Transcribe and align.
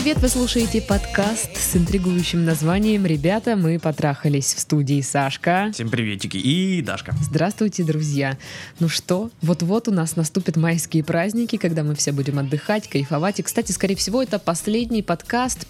привет! 0.00 0.18
Вы 0.18 0.28
слушаете 0.28 0.80
подкаст 0.80 1.56
с 1.56 1.74
интригующим 1.74 2.44
названием 2.44 3.04
«Ребята, 3.04 3.56
мы 3.56 3.80
потрахались» 3.80 4.54
в 4.54 4.60
студии 4.60 5.00
Сашка. 5.00 5.70
Всем 5.74 5.90
приветики 5.90 6.36
и 6.36 6.80
Дашка. 6.82 7.16
Здравствуйте, 7.20 7.82
друзья! 7.82 8.38
Ну 8.78 8.88
что, 8.88 9.28
вот-вот 9.42 9.88
у 9.88 9.90
нас 9.90 10.14
наступят 10.14 10.56
майские 10.56 11.02
праздники, 11.02 11.56
когда 11.56 11.82
мы 11.82 11.96
все 11.96 12.12
будем 12.12 12.38
отдыхать, 12.38 12.88
кайфовать. 12.88 13.40
И, 13.40 13.42
кстати, 13.42 13.72
скорее 13.72 13.96
всего, 13.96 14.22
это 14.22 14.38
последний 14.38 15.02
подкаст 15.02 15.66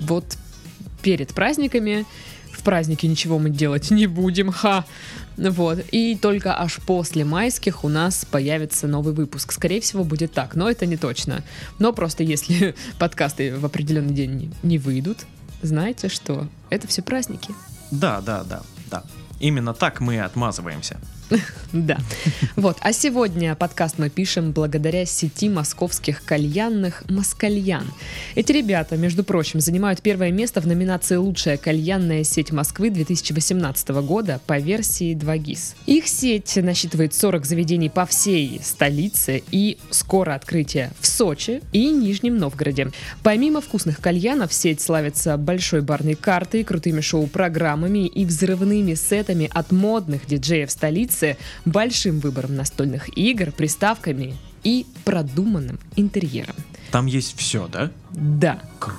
вот 0.00 0.24
перед 1.00 1.32
праздниками. 1.32 2.04
В 2.50 2.64
празднике 2.64 3.06
ничего 3.06 3.38
мы 3.38 3.48
делать 3.48 3.92
не 3.92 4.08
будем, 4.08 4.50
ха! 4.50 4.86
Вот. 5.38 5.78
И 5.92 6.16
только 6.16 6.58
аж 6.60 6.80
после 6.86 7.24
майских 7.24 7.84
у 7.84 7.88
нас 7.88 8.24
появится 8.24 8.88
новый 8.88 9.14
выпуск. 9.14 9.52
Скорее 9.52 9.80
всего, 9.80 10.04
будет 10.04 10.32
так, 10.32 10.56
но 10.56 10.68
это 10.68 10.84
не 10.84 10.96
точно. 10.96 11.44
Но 11.78 11.92
просто 11.92 12.24
если 12.24 12.74
подкасты 12.98 13.56
в 13.56 13.64
определенный 13.64 14.14
день 14.14 14.52
не 14.62 14.78
выйдут, 14.78 15.18
знаете 15.62 16.08
что? 16.08 16.48
Это 16.70 16.86
все 16.88 17.02
праздники. 17.02 17.54
Да, 17.90 18.20
да, 18.20 18.44
да, 18.44 18.62
да. 18.90 19.04
Именно 19.40 19.74
так 19.74 20.00
мы 20.00 20.20
отмазываемся. 20.20 20.98
Да. 21.72 21.98
Вот. 22.56 22.78
А 22.80 22.92
сегодня 22.92 23.54
подкаст 23.54 23.98
мы 23.98 24.08
пишем 24.08 24.52
благодаря 24.52 25.04
сети 25.04 25.48
московских 25.48 26.24
кальянных 26.24 27.04
«Москальян». 27.10 27.84
Эти 28.34 28.52
ребята, 28.52 28.96
между 28.96 29.22
прочим, 29.22 29.60
занимают 29.60 30.00
первое 30.00 30.30
место 30.30 30.60
в 30.62 30.66
номинации 30.66 31.16
«Лучшая 31.16 31.58
кальянная 31.58 32.24
сеть 32.24 32.52
Москвы» 32.52 32.90
2018 32.90 33.88
года 33.88 34.40
по 34.46 34.58
версии 34.58 35.14
2GIS. 35.14 35.74
Их 35.86 36.08
сеть 36.08 36.56
насчитывает 36.56 37.12
40 37.14 37.44
заведений 37.44 37.90
по 37.90 38.06
всей 38.06 38.60
столице 38.64 39.42
и 39.50 39.78
скоро 39.90 40.34
открытие 40.34 40.92
в 41.00 41.06
Сочи 41.06 41.60
и 41.72 41.90
Нижнем 41.90 42.38
Новгороде. 42.38 42.90
Помимо 43.22 43.60
вкусных 43.60 44.00
кальянов, 44.00 44.54
сеть 44.54 44.80
славится 44.80 45.36
большой 45.36 45.82
барной 45.82 46.14
картой, 46.14 46.64
крутыми 46.64 47.00
шоу-программами 47.00 48.06
и 48.06 48.24
взрывными 48.24 48.94
сетами 48.94 49.50
от 49.52 49.70
модных 49.70 50.26
диджеев 50.26 50.70
столицы 50.70 51.17
столицы 51.18 51.36
большим 51.64 52.20
выбором 52.20 52.56
настольных 52.56 53.16
игр, 53.16 53.52
приставками 53.52 54.36
и 54.64 54.86
продуманным 55.04 55.78
интерьером. 55.96 56.54
Там 56.90 57.06
есть 57.06 57.36
все, 57.36 57.68
да? 57.68 57.90
Да. 58.10 58.60
Круто. 58.78 58.98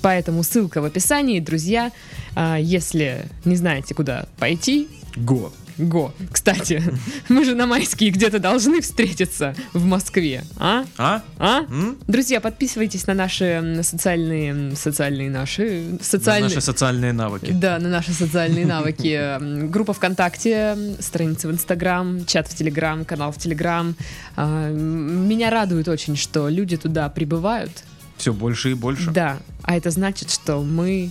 Поэтому 0.00 0.42
ссылка 0.42 0.80
в 0.80 0.84
описании, 0.84 1.38
друзья. 1.40 1.92
А, 2.34 2.56
если 2.58 3.26
не 3.44 3.56
знаете, 3.56 3.94
куда 3.94 4.26
пойти, 4.38 4.88
Го. 5.16 5.52
Го. 5.82 6.14
Кстати, 6.30 6.82
мы 7.28 7.44
же 7.44 7.54
на 7.54 7.66
майские 7.66 8.10
где-то 8.10 8.38
должны 8.38 8.80
встретиться 8.80 9.54
в 9.72 9.84
Москве, 9.84 10.44
а? 10.58 10.84
А? 10.96 11.22
А? 11.38 11.60
М? 11.68 11.98
Друзья, 12.06 12.40
подписывайтесь 12.40 13.06
на 13.06 13.14
наши 13.14 13.80
социальные, 13.82 14.76
социальные 14.76 15.30
наши, 15.30 15.96
На 15.98 16.04
социальные... 16.04 16.48
Наши 16.48 16.60
социальные 16.60 17.12
навыки. 17.12 17.52
Да, 17.52 17.78
на 17.78 17.88
наши 17.88 18.12
социальные 18.12 18.66
навыки. 18.66 19.68
Группа 19.68 19.92
ВКонтакте, 19.92 20.76
страница 21.00 21.48
в 21.48 21.52
Инстаграм, 21.52 22.24
чат 22.26 22.48
в 22.48 22.54
Телеграм, 22.54 23.04
канал 23.04 23.32
в 23.32 23.38
Телеграм. 23.38 23.94
А, 24.36 24.70
Меня 24.70 25.50
радует 25.50 25.88
очень, 25.88 26.16
что 26.16 26.48
люди 26.48 26.76
туда 26.76 27.08
прибывают. 27.08 27.84
Все 28.16 28.32
больше 28.32 28.70
и 28.70 28.74
больше. 28.74 29.10
Да, 29.10 29.38
а 29.62 29.76
это 29.76 29.90
значит, 29.90 30.30
что 30.30 30.62
мы 30.62 31.10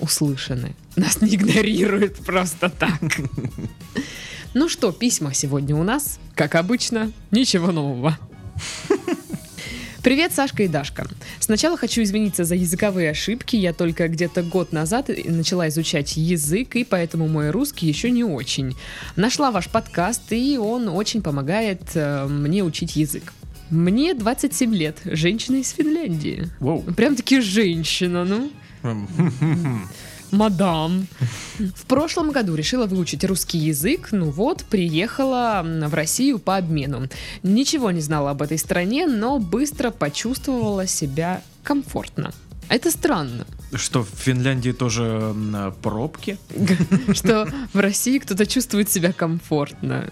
услышаны. 0.00 0.74
Нас 0.96 1.20
не 1.20 1.34
игнорируют 1.36 2.16
просто 2.24 2.68
так. 2.70 3.00
Ну 4.54 4.68
что, 4.68 4.92
письма 4.92 5.32
сегодня 5.32 5.74
у 5.74 5.82
нас, 5.82 6.20
как 6.34 6.56
обычно, 6.56 7.10
ничего 7.30 7.72
нового. 7.72 8.18
Привет, 10.02 10.32
Сашка 10.34 10.64
и 10.64 10.68
Дашка. 10.68 11.06
Сначала 11.38 11.76
хочу 11.78 12.02
извиниться 12.02 12.42
за 12.42 12.56
языковые 12.56 13.10
ошибки. 13.10 13.54
Я 13.54 13.72
только 13.72 14.08
где-то 14.08 14.42
год 14.42 14.72
назад 14.72 15.08
начала 15.26 15.68
изучать 15.68 16.16
язык, 16.16 16.74
и 16.74 16.82
поэтому 16.82 17.28
мой 17.28 17.50
русский 17.50 17.86
еще 17.86 18.10
не 18.10 18.24
очень. 18.24 18.74
Нашла 19.14 19.52
ваш 19.52 19.68
подкаст, 19.68 20.32
и 20.32 20.58
он 20.58 20.88
очень 20.88 21.22
помогает 21.22 21.82
э, 21.94 22.26
мне 22.26 22.64
учить 22.64 22.96
язык. 22.96 23.32
Мне 23.70 24.12
27 24.14 24.74
лет, 24.74 24.98
женщина 25.04 25.56
из 25.56 25.70
Финляндии. 25.70 26.48
Воу. 26.58 26.82
Прям-таки 26.82 27.40
женщина, 27.40 28.24
ну. 28.24 28.50
Мадам. 30.32 31.06
В 31.58 31.84
прошлом 31.86 32.30
году 32.30 32.54
решила 32.54 32.86
выучить 32.86 33.22
русский 33.24 33.58
язык, 33.58 34.08
ну 34.12 34.30
вот, 34.30 34.64
приехала 34.64 35.62
в 35.62 35.94
Россию 35.94 36.38
по 36.38 36.56
обмену. 36.56 37.08
Ничего 37.42 37.90
не 37.90 38.00
знала 38.00 38.30
об 38.30 38.40
этой 38.40 38.58
стране, 38.58 39.06
но 39.06 39.38
быстро 39.38 39.90
почувствовала 39.90 40.86
себя 40.86 41.42
комфортно. 41.62 42.32
Это 42.68 42.90
странно, 42.90 43.44
Что 43.74 44.02
в 44.02 44.08
Финляндии 44.08 44.72
тоже 44.72 45.34
пробки? 45.82 46.38
что 47.12 47.46
в 47.74 47.78
России 47.78 48.18
кто-то 48.18 48.46
чувствует 48.46 48.90
себя 48.90 49.12
комфортно. 49.12 50.08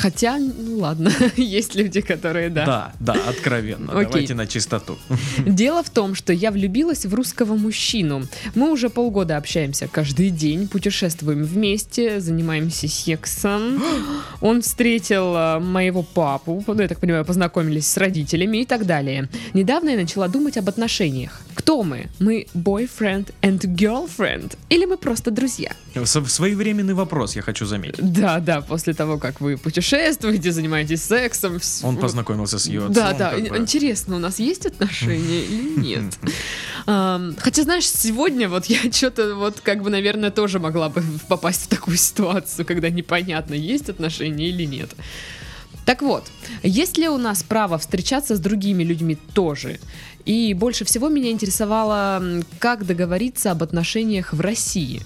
Хотя, 0.00 0.38
ну 0.38 0.78
ладно, 0.78 1.12
есть 1.36 1.74
люди, 1.74 2.00
которые 2.00 2.48
да. 2.48 2.64
Да, 2.64 2.92
да, 3.00 3.28
откровенно. 3.28 3.92
Окей. 3.92 4.06
Давайте 4.06 4.34
на 4.34 4.46
чистоту. 4.46 4.96
Дело 5.46 5.82
в 5.82 5.90
том, 5.90 6.14
что 6.14 6.32
я 6.32 6.50
влюбилась 6.50 7.04
в 7.04 7.14
русского 7.14 7.54
мужчину. 7.54 8.22
Мы 8.54 8.72
уже 8.72 8.88
полгода 8.88 9.36
общаемся 9.36 9.88
каждый 9.92 10.30
день, 10.30 10.68
путешествуем 10.68 11.42
вместе, 11.44 12.20
занимаемся 12.20 12.88
сексом. 12.88 13.82
Он 14.40 14.62
встретил 14.62 15.34
а, 15.36 15.60
моего 15.60 16.02
папу, 16.02 16.64
ну, 16.66 16.80
я 16.80 16.88
так 16.88 16.98
понимаю, 16.98 17.26
познакомились 17.26 17.86
с 17.86 17.98
родителями 17.98 18.62
и 18.62 18.64
так 18.64 18.86
далее. 18.86 19.28
Недавно 19.52 19.90
я 19.90 19.96
начала 19.96 20.28
думать 20.28 20.56
об 20.56 20.68
отношениях. 20.70 21.42
Кто 21.60 21.82
мы? 21.82 22.06
Мы 22.20 22.46
boyfriend 22.54 23.34
and 23.42 23.58
girlfriend? 23.60 24.56
Или 24.70 24.86
мы 24.86 24.96
просто 24.96 25.30
друзья? 25.30 25.72
С- 25.94 26.24
Своевременный 26.28 26.94
вопрос, 26.94 27.36
я 27.36 27.42
хочу 27.42 27.66
заметить. 27.66 28.12
Да, 28.12 28.40
да, 28.40 28.62
после 28.62 28.94
того, 28.94 29.18
как 29.18 29.42
вы 29.42 29.58
путешествуете, 29.58 30.52
занимаетесь 30.52 31.02
сексом. 31.02 31.60
Он 31.82 31.98
познакомился 31.98 32.58
с 32.58 32.66
ее 32.66 32.80
отцом. 32.86 32.94
Да, 32.94 33.12
да. 33.12 33.32
бы. 33.32 33.58
Интересно, 33.58 34.16
у 34.16 34.18
нас 34.18 34.38
есть 34.38 34.64
отношения 34.64 35.44
или 35.44 35.78
нет? 35.80 36.18
Хотя, 36.86 37.62
знаешь, 37.62 37.86
сегодня 37.86 38.48
вот 38.48 38.64
я 38.66 38.78
что-то 38.90 39.34
вот 39.34 39.60
как 39.60 39.82
бы, 39.82 39.90
наверное, 39.90 40.30
тоже 40.30 40.58
могла 40.60 40.88
бы 40.88 41.02
попасть 41.28 41.64
в 41.64 41.68
такую 41.68 41.98
ситуацию, 41.98 42.64
когда 42.64 42.88
непонятно, 42.88 43.52
есть 43.52 43.90
отношения 43.90 44.48
или 44.48 44.64
нет. 44.64 44.90
Так 45.84 46.02
вот, 46.02 46.24
есть 46.62 46.98
ли 46.98 47.08
у 47.08 47.18
нас 47.18 47.42
право 47.42 47.78
встречаться 47.78 48.36
с 48.36 48.40
другими 48.40 48.82
людьми 48.82 49.16
тоже? 49.34 49.78
И 50.24 50.54
больше 50.54 50.84
всего 50.84 51.08
меня 51.08 51.30
интересовало, 51.30 52.22
как 52.58 52.86
договориться 52.86 53.50
об 53.50 53.62
отношениях 53.62 54.32
в 54.32 54.40
России. 54.40 55.02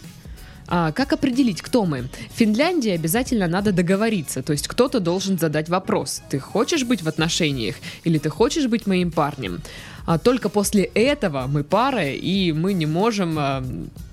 А, 0.67 0.93
как 0.93 1.12
определить, 1.12 1.61
кто 1.62 1.85
мы? 1.85 2.09
В 2.35 2.39
Финляндии 2.39 2.91
обязательно 2.91 3.47
надо 3.47 3.73
договориться, 3.73 4.43
то 4.43 4.53
есть 4.53 4.67
кто-то 4.67 4.99
должен 5.01 5.39
задать 5.39 5.69
вопрос. 5.69 6.23
Ты 6.31 6.39
хочешь 6.39 6.85
быть 6.85 7.03
в 7.03 7.09
отношениях 7.09 7.77
или 8.05 8.19
ты 8.19 8.31
хочешь 8.31 8.67
быть 8.67 8.87
моим 8.87 9.12
парнем? 9.12 9.61
А 10.06 10.19
только 10.19 10.49
после 10.49 10.85
этого 10.85 11.47
мы 11.47 11.65
пара, 11.65 12.11
и 12.11 12.53
мы 12.53 12.73
не 12.73 12.87
можем, 12.87 13.37
а, 13.39 13.65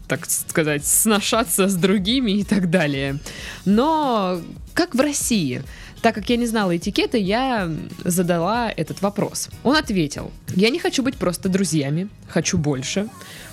так 0.07 0.29
сказать, 0.29 0.85
сношаться 0.85 1.67
с 1.67 1.75
другими 1.75 2.31
и 2.31 2.43
так 2.43 2.69
далее. 2.69 3.19
Но 3.65 4.41
как 4.73 4.93
в 4.93 4.99
России? 4.99 5.63
Так 6.01 6.15
как 6.15 6.29
я 6.29 6.37
не 6.37 6.47
знала 6.47 6.75
этикета, 6.75 7.17
я 7.17 7.69
задала 8.03 8.71
этот 8.71 9.01
вопрос. 9.01 9.49
Он 9.63 9.75
ответил, 9.75 10.31
я 10.55 10.69
не 10.69 10.79
хочу 10.79 11.03
быть 11.03 11.15
просто 11.15 11.47
друзьями, 11.47 12.09
хочу 12.27 12.57
больше. 12.57 13.07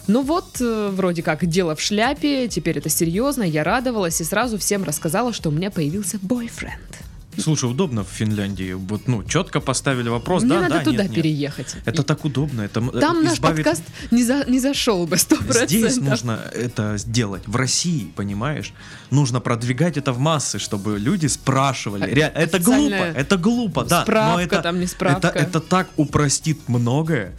Ну 0.07 0.23
вот, 0.23 0.57
э, 0.61 0.89
вроде 0.91 1.23
как, 1.23 1.45
дело 1.45 1.77
в 1.77 1.81
шляпе, 1.83 2.49
теперь 2.49 2.79
это 2.79 2.89
серьезно, 2.89 3.43
я 3.43 3.65
радовалась 3.65 4.21
и 4.23 4.25
сразу 4.25 4.57
всем 4.57 4.85
рассказала, 4.85 5.35
что 5.35 5.51
у 5.51 5.53
меня 5.53 5.71
появился 5.71 6.19
бойфренд. 6.23 7.08
Слушай, 7.41 7.71
удобно 7.71 8.03
в 8.05 8.09
Финляндии. 8.09 8.73
Вот, 8.73 9.07
ну, 9.09 9.23
четко 9.25 9.61
поставили 9.61 10.09
вопрос, 10.09 10.43
Мне 10.43 10.55
да, 10.55 10.61
надо 10.63 10.75
да, 10.79 10.85
туда 10.85 11.03
нет, 11.05 11.11
нет. 11.13 11.15
переехать. 11.23 11.77
Это 11.85 12.03
так 12.03 12.25
удобно. 12.25 12.63
Это 12.63 12.81
Там 13.01 13.23
наш 13.25 13.35
избавит- 13.35 13.65
подкаст 13.65 13.83
не, 14.11 14.23
за, 14.25 14.45
не 14.49 14.59
зашел 14.61 15.07
бы, 15.07 15.17
сто 15.17 15.37
процентов. 15.37 15.69
Здесь 15.71 15.97
нужно 15.99 16.41
это 16.55 16.97
сделать. 16.99 17.43
В 17.47 17.57
России, 17.57 18.13
понимаешь? 18.17 18.73
Нужно 19.11 19.41
продвигать 19.41 19.97
это 19.97 20.13
в 20.13 20.19
массы, 20.19 20.59
чтобы 20.59 20.99
люди 20.99 21.27
спрашивали. 21.27 22.05
Ре- 22.05 22.33
Это 22.35 22.59
глупо, 22.59 22.95
это 22.95 23.37
глупо, 23.37 23.85
да. 23.85 24.03
справка 24.03 24.33
но 24.37 24.41
это, 24.43 24.63
там, 24.63 24.81
не 24.81 24.87
справка. 24.87 25.29
Это, 25.29 25.39
это 25.39 25.61
так 25.61 25.89
упростит 25.97 26.69
многое. 26.69 27.35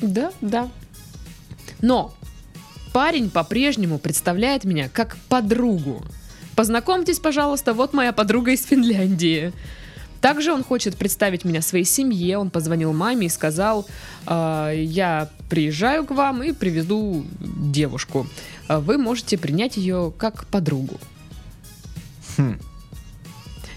Да, 0.00 0.32
да. 0.40 0.68
Но 1.80 2.14
парень 2.92 3.30
по-прежнему 3.30 3.98
представляет 3.98 4.64
меня 4.64 4.88
как 4.88 5.16
подругу. 5.28 6.04
Познакомьтесь, 6.56 7.18
пожалуйста, 7.18 7.72
вот 7.72 7.92
моя 7.92 8.12
подруга 8.12 8.52
из 8.52 8.64
Финляндии. 8.64 9.52
Также 10.20 10.52
он 10.52 10.62
хочет 10.62 10.96
представить 10.96 11.44
меня 11.44 11.62
своей 11.62 11.84
семье. 11.84 12.38
Он 12.38 12.50
позвонил 12.50 12.92
маме 12.92 13.26
и 13.26 13.30
сказал, 13.30 13.86
«А, 14.24 14.70
я 14.70 15.28
приезжаю 15.50 16.06
к 16.06 16.12
вам 16.12 16.42
и 16.44 16.52
привезу 16.52 17.24
девушку. 17.40 18.26
А 18.68 18.78
Вы 18.78 18.98
можете 18.98 19.36
принять 19.36 19.76
ее 19.76 20.12
как 20.16 20.46
подругу. 20.46 21.00
Хм. 22.36 22.58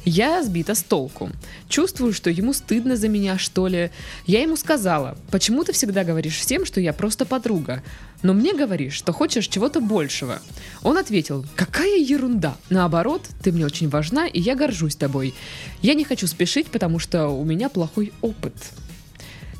Я 0.06 0.44
сбита 0.44 0.76
с 0.76 0.84
толку. 0.84 1.32
Чувствую, 1.68 2.14
что 2.14 2.30
ему 2.30 2.54
стыдно 2.54 2.96
за 2.96 3.10
меня, 3.10 3.40
что 3.40 3.68
ли. 3.68 3.90
Я 4.28 4.42
ему 4.44 4.56
сказала, 4.56 5.18
почему 5.32 5.64
ты 5.64 5.74
всегда 5.74 6.04
говоришь 6.04 6.38
всем, 6.38 6.64
что 6.64 6.80
я 6.80 6.94
просто 6.94 7.26
подруга, 7.26 7.82
но 8.22 8.34
мне 8.34 8.54
говоришь, 8.54 8.94
что 8.94 9.14
хочешь 9.14 9.48
чего-то 9.48 9.82
большего. 9.82 10.42
Он 10.84 10.98
ответил, 11.00 11.44
какая 11.56 11.98
ерунда. 11.98 12.56
Наоборот, 12.70 13.24
ты 13.42 13.52
мне 13.52 13.66
очень 13.66 13.90
важна, 13.90 14.28
и 14.28 14.40
я 14.40 14.56
горжусь 14.56 14.96
тобой. 14.96 15.34
Я 15.82 15.96
не 15.96 16.04
хочу 16.04 16.28
спешить, 16.28 16.68
потому 16.68 17.00
что 17.00 17.28
у 17.30 17.44
меня 17.44 17.68
плохой 17.70 18.14
опыт. 18.22 18.54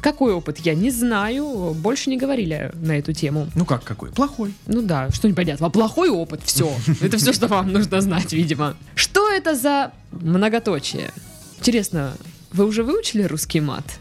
Какой 0.06 0.34
опыт, 0.34 0.60
я 0.60 0.76
не 0.76 0.92
знаю, 0.92 1.74
больше 1.74 2.12
не 2.12 2.18
говорили 2.18 2.72
на 2.76 2.92
эту 2.92 3.12
тему. 3.12 3.48
Ну 3.56 3.66
как 3.66 3.84
какой? 3.84 4.12
Плохой. 4.12 4.54
Ну 4.68 4.84
да, 4.84 5.10
что 5.10 5.28
непонятно. 5.28 5.72
Плохой 5.72 6.10
опыт, 6.10 6.42
все. 6.44 6.72
Это 7.02 7.18
все, 7.18 7.34
что 7.34 7.48
вам 7.48 7.74
нужно 7.74 8.02
знать, 8.02 8.32
видимо. 8.32 8.76
Что 8.94 9.32
это 9.32 9.56
за 9.56 9.92
многоточие? 10.12 11.10
Интересно, 11.58 12.14
вы 12.54 12.66
уже 12.66 12.84
выучили 12.84 13.24
русский 13.24 13.62
мат? 13.62 14.00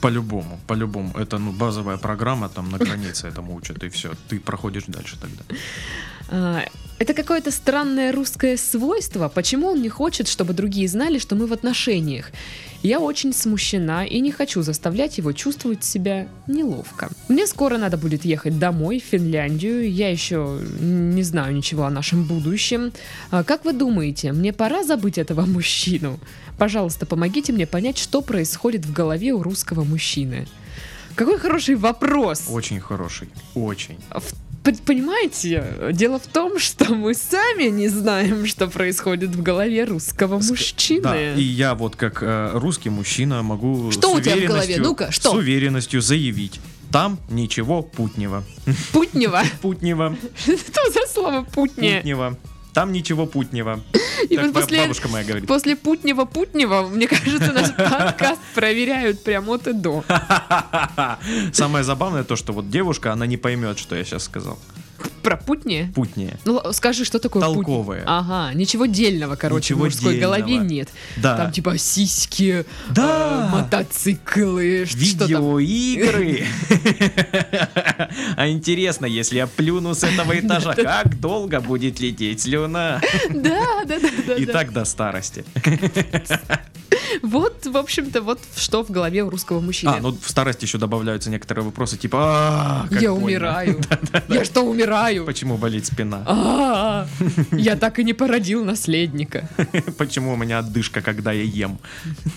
По-любому, 0.00 0.58
по-любому. 0.66 1.12
Это 1.16 1.38
ну, 1.38 1.52
базовая 1.52 1.96
программа, 1.96 2.48
там 2.48 2.68
на 2.68 2.78
границе 2.78 3.28
этому 3.28 3.54
учат, 3.54 3.84
и 3.84 3.88
все. 3.88 4.10
Ты 4.28 4.40
проходишь 4.40 4.86
дальше 4.88 5.16
тогда. 5.20 6.64
Это 7.00 7.14
какое-то 7.14 7.50
странное 7.50 8.12
русское 8.12 8.58
свойство. 8.58 9.30
Почему 9.30 9.68
он 9.68 9.80
не 9.80 9.88
хочет, 9.88 10.28
чтобы 10.28 10.52
другие 10.52 10.86
знали, 10.86 11.18
что 11.18 11.34
мы 11.34 11.46
в 11.46 11.52
отношениях? 11.54 12.30
Я 12.82 13.00
очень 13.00 13.32
смущена 13.32 14.04
и 14.04 14.20
не 14.20 14.30
хочу 14.30 14.60
заставлять 14.60 15.16
его 15.16 15.32
чувствовать 15.32 15.82
себя 15.82 16.28
неловко. 16.46 17.08
Мне 17.28 17.46
скоро 17.46 17.78
надо 17.78 17.96
будет 17.96 18.26
ехать 18.26 18.58
домой, 18.58 19.00
в 19.00 19.10
Финляндию. 19.10 19.90
Я 19.90 20.10
еще 20.10 20.60
не 20.78 21.22
знаю 21.22 21.54
ничего 21.56 21.84
о 21.84 21.90
нашем 21.90 22.24
будущем. 22.24 22.92
А 23.30 23.44
Как 23.44 23.64
вы 23.64 23.72
думаете, 23.72 24.32
мне 24.32 24.52
пора 24.52 24.84
забыть 24.84 25.16
этого 25.16 25.46
мужчину? 25.46 26.20
Пожалуйста, 26.58 27.06
помогите 27.06 27.54
мне 27.54 27.66
понять, 27.66 27.96
что 27.96 28.20
происходит 28.20 28.84
в 28.84 28.92
голове 28.92 29.32
у 29.32 29.42
русского 29.42 29.84
мужчины. 29.84 30.46
Какой 31.14 31.38
хороший 31.38 31.76
вопрос. 31.76 32.44
Очень 32.50 32.80
хороший. 32.80 33.30
Очень. 33.54 33.96
В- 34.10 34.34
Понимаете, 34.62 35.90
дело 35.92 36.18
в 36.18 36.26
том, 36.26 36.58
что 36.58 36.94
мы 36.94 37.14
сами 37.14 37.64
не 37.70 37.88
знаем, 37.88 38.46
что 38.46 38.68
происходит 38.68 39.30
в 39.30 39.42
голове 39.42 39.84
русского 39.84 40.38
Ск- 40.38 40.50
мужчины. 40.50 41.02
Да, 41.02 41.32
и 41.34 41.42
я 41.42 41.74
вот 41.74 41.96
как 41.96 42.22
э, 42.22 42.50
русский 42.54 42.90
мужчина 42.90 43.42
могу 43.42 43.90
Что 43.90 44.14
с 44.14 44.18
у 44.18 44.20
тебя 44.20 44.36
в 44.36 44.44
голове? 44.46 44.76
Ну-ка, 44.78 45.10
что? 45.10 45.30
С 45.30 45.34
уверенностью 45.34 46.02
заявить. 46.02 46.60
Там 46.92 47.18
ничего 47.30 47.82
путнего. 47.82 48.44
Путнева. 48.92 49.42
Путнего. 49.62 50.16
Что 50.44 50.90
за 50.90 51.06
слово 51.06 51.42
путне? 51.42 51.96
Путнего. 51.96 52.36
Там 52.74 52.92
ничего 52.92 53.26
путнего. 53.26 53.80
И 54.28 54.36
Так 54.36 54.46
вот 54.46 54.54
после, 54.54 54.82
бабушка 54.82 55.08
моя 55.08 55.24
говорит. 55.24 55.46
после 55.46 55.76
путнева, 55.76 56.88
мне 56.88 57.06
кажется, 57.06 57.52
наш 57.52 57.74
подкаст 57.76 58.40
проверяют 58.54 59.22
прям 59.24 59.48
от 59.50 59.66
и 59.66 59.72
до. 59.72 60.04
Самое 61.52 61.84
забавное 61.84 62.24
то, 62.24 62.36
что 62.36 62.52
вот 62.52 62.70
девушка, 62.70 63.12
она 63.12 63.26
не 63.26 63.36
поймет, 63.36 63.78
что 63.78 63.96
я 63.96 64.04
сейчас 64.04 64.24
сказал. 64.24 64.58
Про 65.22 65.36
путне? 65.36 65.92
Путнее. 65.94 66.38
Ну, 66.44 66.60
скажи, 66.72 67.04
что 67.04 67.18
такое? 67.18 67.42
Толковое. 67.42 68.02
Ага, 68.06 68.54
ничего 68.54 68.86
дельного, 68.86 69.36
короче, 69.36 69.74
Ничего 69.74 69.80
в 69.80 69.84
мужской 69.84 70.14
дельного. 70.14 70.36
голове 70.38 70.56
нет. 70.56 70.88
Да. 71.18 71.36
Там 71.36 71.52
типа 71.52 71.76
сиськи, 71.78 72.64
Да. 72.90 73.48
э, 73.48 73.54
мотоциклы. 73.54 74.84
Видеоигры. 74.94 76.44
А 78.36 78.48
интересно, 78.48 79.06
если 79.06 79.36
я 79.36 79.46
плюну 79.46 79.94
с 79.94 80.02
этого 80.04 80.32
этажа, 80.38 80.74
как 80.74 81.20
долго 81.20 81.60
будет 81.60 82.00
лететь 82.00 82.40
слюна? 82.42 83.00
Да, 83.30 83.84
да, 83.86 83.98
да, 84.00 84.08
да. 84.26 84.34
И 84.34 84.46
так 84.46 84.72
до 84.72 84.84
старости. 84.84 85.44
Вот, 87.22 87.66
в 87.66 87.76
общем-то, 87.76 88.22
вот 88.22 88.40
что 88.56 88.84
в 88.84 88.90
голове 88.90 89.22
у 89.24 89.30
русского 89.30 89.60
мужчины. 89.60 89.90
А, 89.90 90.00
ну 90.00 90.16
в 90.20 90.28
старости 90.30 90.64
еще 90.64 90.78
добавляются 90.78 91.30
некоторые 91.30 91.64
вопросы, 91.64 91.96
типа, 91.96 92.18
«А, 92.20 92.86
я 92.90 93.10
больно». 93.10 93.24
умираю. 93.26 93.80
Я 94.28 94.44
что, 94.44 94.62
умираю? 94.62 95.24
Почему 95.24 95.56
болит 95.56 95.86
спина? 95.86 96.22
А, 96.26 97.06
Я 97.52 97.76
так 97.76 97.98
и 97.98 98.04
не 98.04 98.12
породил 98.12 98.64
наследника. 98.64 99.48
Почему 99.98 100.32
у 100.32 100.36
меня 100.36 100.58
отдышка, 100.60 101.02
когда 101.02 101.32
я 101.32 101.42
ем? 101.42 101.78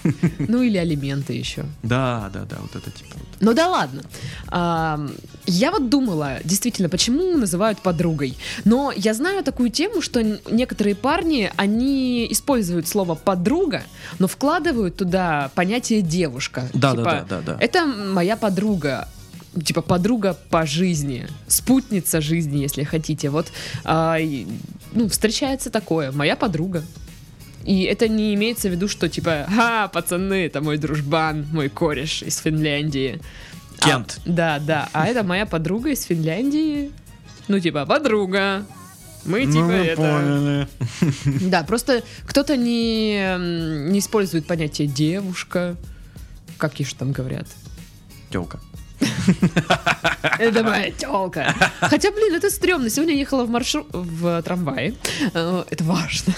Ну 0.40 0.62
или 0.62 0.78
алименты 0.78 1.34
еще. 1.34 1.66
Да, 1.84 2.30
да, 2.34 2.46
да, 2.46 2.58
вот 2.62 2.76
это 2.76 2.92
типа. 2.92 3.16
Ну 3.40 3.54
да 3.54 3.70
ладно. 3.70 4.04
Я 5.46 5.72
вот 5.72 5.90
думала, 5.90 6.40
действительно, 6.44 6.90
почему 6.90 7.38
называют 7.38 7.80
подругой. 7.80 8.38
Но 8.66 8.92
я 8.96 9.14
знаю 9.14 9.44
такую 9.44 9.70
тему, 9.70 10.02
что 10.02 10.22
некоторые 10.50 10.96
парни, 10.96 11.52
они 11.58 12.28
используют 12.32 12.88
слово 12.88 13.16
подруга, 13.16 13.84
но 14.20 14.28
вкладывают 14.64 14.96
туда 14.96 15.52
понятие 15.56 16.02
девушка. 16.02 16.70
Да, 16.74 16.92
Типа, 16.92 17.04
да, 17.04 17.26
да, 17.28 17.42
да, 17.42 17.54
да. 17.54 17.58
Это 17.60 17.86
моя 17.86 18.38
подруга. 18.38 19.08
Типа 19.64 19.82
подруга 19.82 20.36
по 20.50 20.66
жизни, 20.66 21.28
спутница 21.48 22.22
жизни, 22.22 22.58
если 22.58 22.84
хотите. 22.84 23.30
Вот, 23.30 23.52
а, 23.84 24.18
ну, 24.94 25.08
встречается 25.10 25.70
такое, 25.70 26.12
моя 26.12 26.36
подруга. 26.36 26.84
И 27.64 27.84
это 27.84 28.08
не 28.08 28.34
имеется 28.34 28.68
в 28.68 28.72
виду, 28.72 28.88
что 28.88 29.08
типа, 29.10 29.46
ха, 29.48 29.90
пацаны, 29.90 30.46
это 30.46 30.62
мой 30.62 30.78
дружбан, 30.78 31.46
мой 31.52 31.70
кореш 31.70 32.24
из 32.24 32.38
Финляндии. 32.38 33.22
А, 33.80 33.86
Кент. 33.86 34.22
да, 34.26 34.60
да, 34.60 34.90
а 34.92 35.06
это 35.08 35.24
моя 35.24 35.46
подруга 35.46 35.92
из 35.92 36.04
Финляндии. 36.04 36.92
Ну, 37.48 37.60
типа, 37.60 37.86
подруга. 37.86 38.66
Мы 39.26 39.46
типа 39.46 39.54
Ну, 39.60 39.68
вы 39.68 39.74
это... 39.74 40.02
поняли. 40.02 40.68
Да, 41.50 41.64
просто 41.64 42.04
кто-то 42.26 42.58
не, 42.58 43.90
не 43.90 44.00
использует 44.00 44.46
понятие 44.46 44.88
девушка. 44.88 45.76
Как 46.58 46.80
еще 46.80 46.96
там 46.96 47.12
говорят? 47.12 47.48
Тёлка. 48.30 48.60
Это 50.40 50.64
моя 50.64 50.92
телка. 50.92 51.54
Хотя, 51.80 52.12
блин, 52.12 52.36
это 52.36 52.50
стрёмно. 52.50 52.90
Сегодня 52.90 53.14
я 53.14 53.20
ехала 53.20 53.46
в 53.46 53.50
маршрут 53.50 53.88
в 53.92 54.42
трамвае. 54.44 54.94
Э, 55.34 55.64
Это 55.70 55.84
важно. 55.84 56.34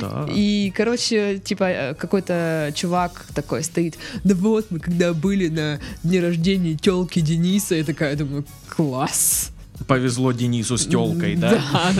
Да. 0.00 0.26
И, 0.34 0.72
короче, 0.76 1.38
типа, 1.38 1.64
э, 1.64 1.94
какой-то 1.94 2.72
чувак 2.74 3.26
такой 3.34 3.62
стоит. 3.64 3.96
Да 4.24 4.34
вот, 4.34 4.70
мы 4.70 4.80
когда 4.80 5.12
были 5.14 5.48
на 5.48 5.80
дне 6.02 6.20
рождения 6.20 6.74
телки 6.74 7.20
Дениса, 7.20 7.74
я 7.76 7.84
такая 7.84 8.16
думаю, 8.16 8.44
класс. 8.68 9.51
Повезло 9.86 10.32
Денису 10.32 10.76
с 10.76 10.86
тёлкой, 10.86 11.36
да? 11.36 11.60
Да, 11.72 11.92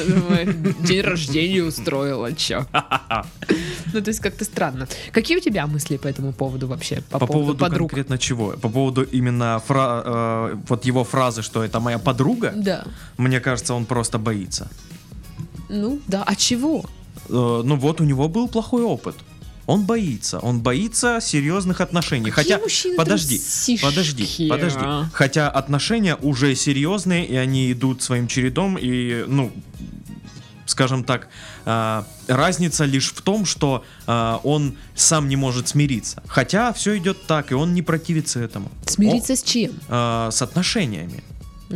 день 0.86 1.00
рождения 1.02 1.62
устроила, 1.62 2.32
чё. 2.32 2.66
Ну, 3.94 4.00
то 4.00 4.08
есть 4.08 4.20
как-то 4.20 4.44
странно. 4.44 4.88
Какие 5.12 5.36
у 5.36 5.40
тебя 5.40 5.66
мысли 5.66 5.96
по 5.98 6.08
этому 6.08 6.32
поводу 6.32 6.66
вообще? 6.68 7.02
По, 7.10 7.18
По 7.18 7.26
поводу 7.26 7.58
подруг? 7.58 7.90
конкретно 7.90 8.18
чего? 8.18 8.50
По 8.52 8.68
поводу 8.68 9.02
именно 9.02 9.60
фра- 9.66 10.02
э, 10.04 10.56
вот 10.68 10.84
его 10.84 11.04
фразы, 11.04 11.42
что 11.42 11.62
это 11.62 11.80
моя 11.80 11.98
подруга, 11.98 12.52
Да. 12.56 12.84
мне 13.18 13.40
кажется, 13.40 13.74
он 13.74 13.84
просто 13.84 14.18
боится. 14.18 14.68
Ну, 15.68 16.00
да. 16.06 16.22
А 16.26 16.34
чего? 16.34 16.84
Э, 17.28 17.62
ну 17.64 17.76
вот 17.76 18.00
у 18.00 18.04
него 18.04 18.28
был 18.28 18.48
плохой 18.48 18.82
опыт. 18.82 19.16
Он 19.66 19.84
боится, 19.84 20.38
он 20.40 20.60
боится 20.60 21.20
серьезных 21.22 21.80
отношений. 21.80 22.30
Какие 22.30 22.58
Хотя, 22.58 22.96
подожди, 22.96 23.38
трусишки? 23.38 23.84
подожди, 23.84 24.48
подожди. 24.48 24.84
Хотя 25.12 25.48
отношения 25.48 26.16
уже 26.16 26.54
серьезные, 26.54 27.24
и 27.26 27.36
они 27.36 27.70
идут 27.72 28.02
своим 28.02 28.26
чередом, 28.26 28.76
и, 28.76 29.24
ну, 29.28 29.52
скажем 30.66 31.04
так, 31.04 31.28
э, 31.64 32.02
разница 32.26 32.84
лишь 32.84 33.12
в 33.12 33.22
том, 33.22 33.44
что 33.44 33.84
э, 34.06 34.38
он 34.42 34.76
сам 34.94 35.28
не 35.28 35.36
может 35.36 35.68
смириться. 35.68 36.22
Хотя 36.26 36.72
все 36.72 36.98
идет 36.98 37.26
так, 37.26 37.52
и 37.52 37.54
он 37.54 37.74
не 37.74 37.82
противится 37.82 38.40
этому. 38.40 38.70
Смириться 38.86 39.36
с 39.36 39.42
чем? 39.42 39.72
Э, 39.88 40.30
с 40.32 40.42
отношениями. 40.42 41.22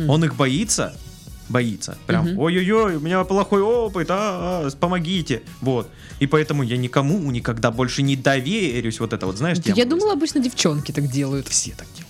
Он 0.07 0.23
их 0.23 0.35
боится, 0.35 0.95
боится. 1.49 1.97
Прям, 2.07 2.25
Мгм. 2.25 2.39
ой-ой-ой, 2.39 2.95
у 2.97 2.99
меня 2.99 3.23
плохой 3.23 3.61
опыт, 3.61 4.07
а, 4.09 4.67
а, 4.67 4.69
помогите. 4.79 5.41
Вот. 5.61 5.89
И 6.19 6.27
поэтому 6.27 6.63
я 6.63 6.77
никому 6.77 7.31
никогда 7.31 7.71
больше 7.71 8.01
не 8.01 8.15
доверюсь. 8.15 8.99
Вот 8.99 9.13
это 9.13 9.25
вот, 9.25 9.37
знаешь, 9.37 9.59
тема 9.59 9.77
Я 9.77 9.85
думала, 9.85 10.13
обычно 10.13 10.41
девчонки 10.41 10.91
так 10.91 11.07
делают. 11.07 11.47
Все 11.47 11.71
так 11.71 11.87
делают. 11.95 12.07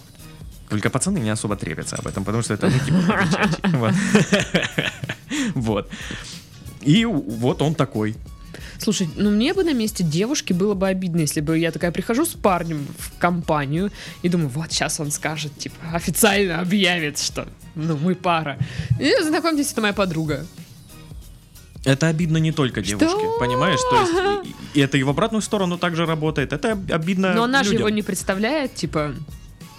Только 0.70 0.90
пацаны 0.90 1.20
не 1.20 1.30
особо 1.30 1.56
трепятся 1.56 1.96
об 1.96 2.08
этом, 2.08 2.24
потому 2.26 2.44
что 2.44 2.54
это 2.54 2.70
ну, 2.70 2.80
типа. 3.72 3.94
Вот. 5.56 5.90
И 6.82 7.06
вот 7.06 7.62
он 7.62 7.76
такой. 7.76 8.16
Слушай, 8.80 9.10
ну 9.16 9.32
мне 9.32 9.54
бы 9.54 9.64
на 9.64 9.74
месте 9.74 10.04
девушки 10.04 10.54
было 10.54 10.74
бы 10.74 10.88
обидно, 10.88 11.22
если 11.22 11.42
бы 11.42 11.58
я 11.58 11.72
такая 11.72 11.92
прихожу 11.92 12.26
с 12.26 12.30
парнем 12.30 12.88
в 12.98 13.18
компанию 13.20 13.92
и 14.22 14.30
думаю, 14.30 14.50
вот 14.50 14.72
сейчас 14.72 15.00
он 15.00 15.12
скажет, 15.12 15.58
типа, 15.58 15.76
официально 15.94 16.60
объявит, 16.60 17.20
что 17.20 17.48
ну 17.76 17.98
мы 17.98 18.16
пара. 18.16 18.58
И 19.00 19.14
знакомьтесь, 19.24 19.72
это 19.72 19.82
моя 19.82 19.94
подруга. 19.94 20.46
Это 21.86 22.08
обидно 22.08 22.38
не 22.38 22.52
только 22.52 22.82
девушке, 22.82 23.08
Что? 23.08 23.38
понимаешь? 23.40 23.80
То 23.90 24.02
есть 24.02 24.56
и, 24.74 24.80
и 24.80 24.82
это 24.82 24.98
и 24.98 25.04
в 25.04 25.10
обратную 25.10 25.42
сторону 25.42 25.78
также 25.78 26.06
работает. 26.06 26.52
Это 26.52 26.74
об- 26.74 26.92
обидно 26.92 27.34
Но 27.34 27.44
она 27.44 27.64
же 27.64 27.72
людям. 27.72 27.88
его 27.88 27.96
не 27.96 28.02
представляет, 28.02 28.76
типа, 28.76 29.14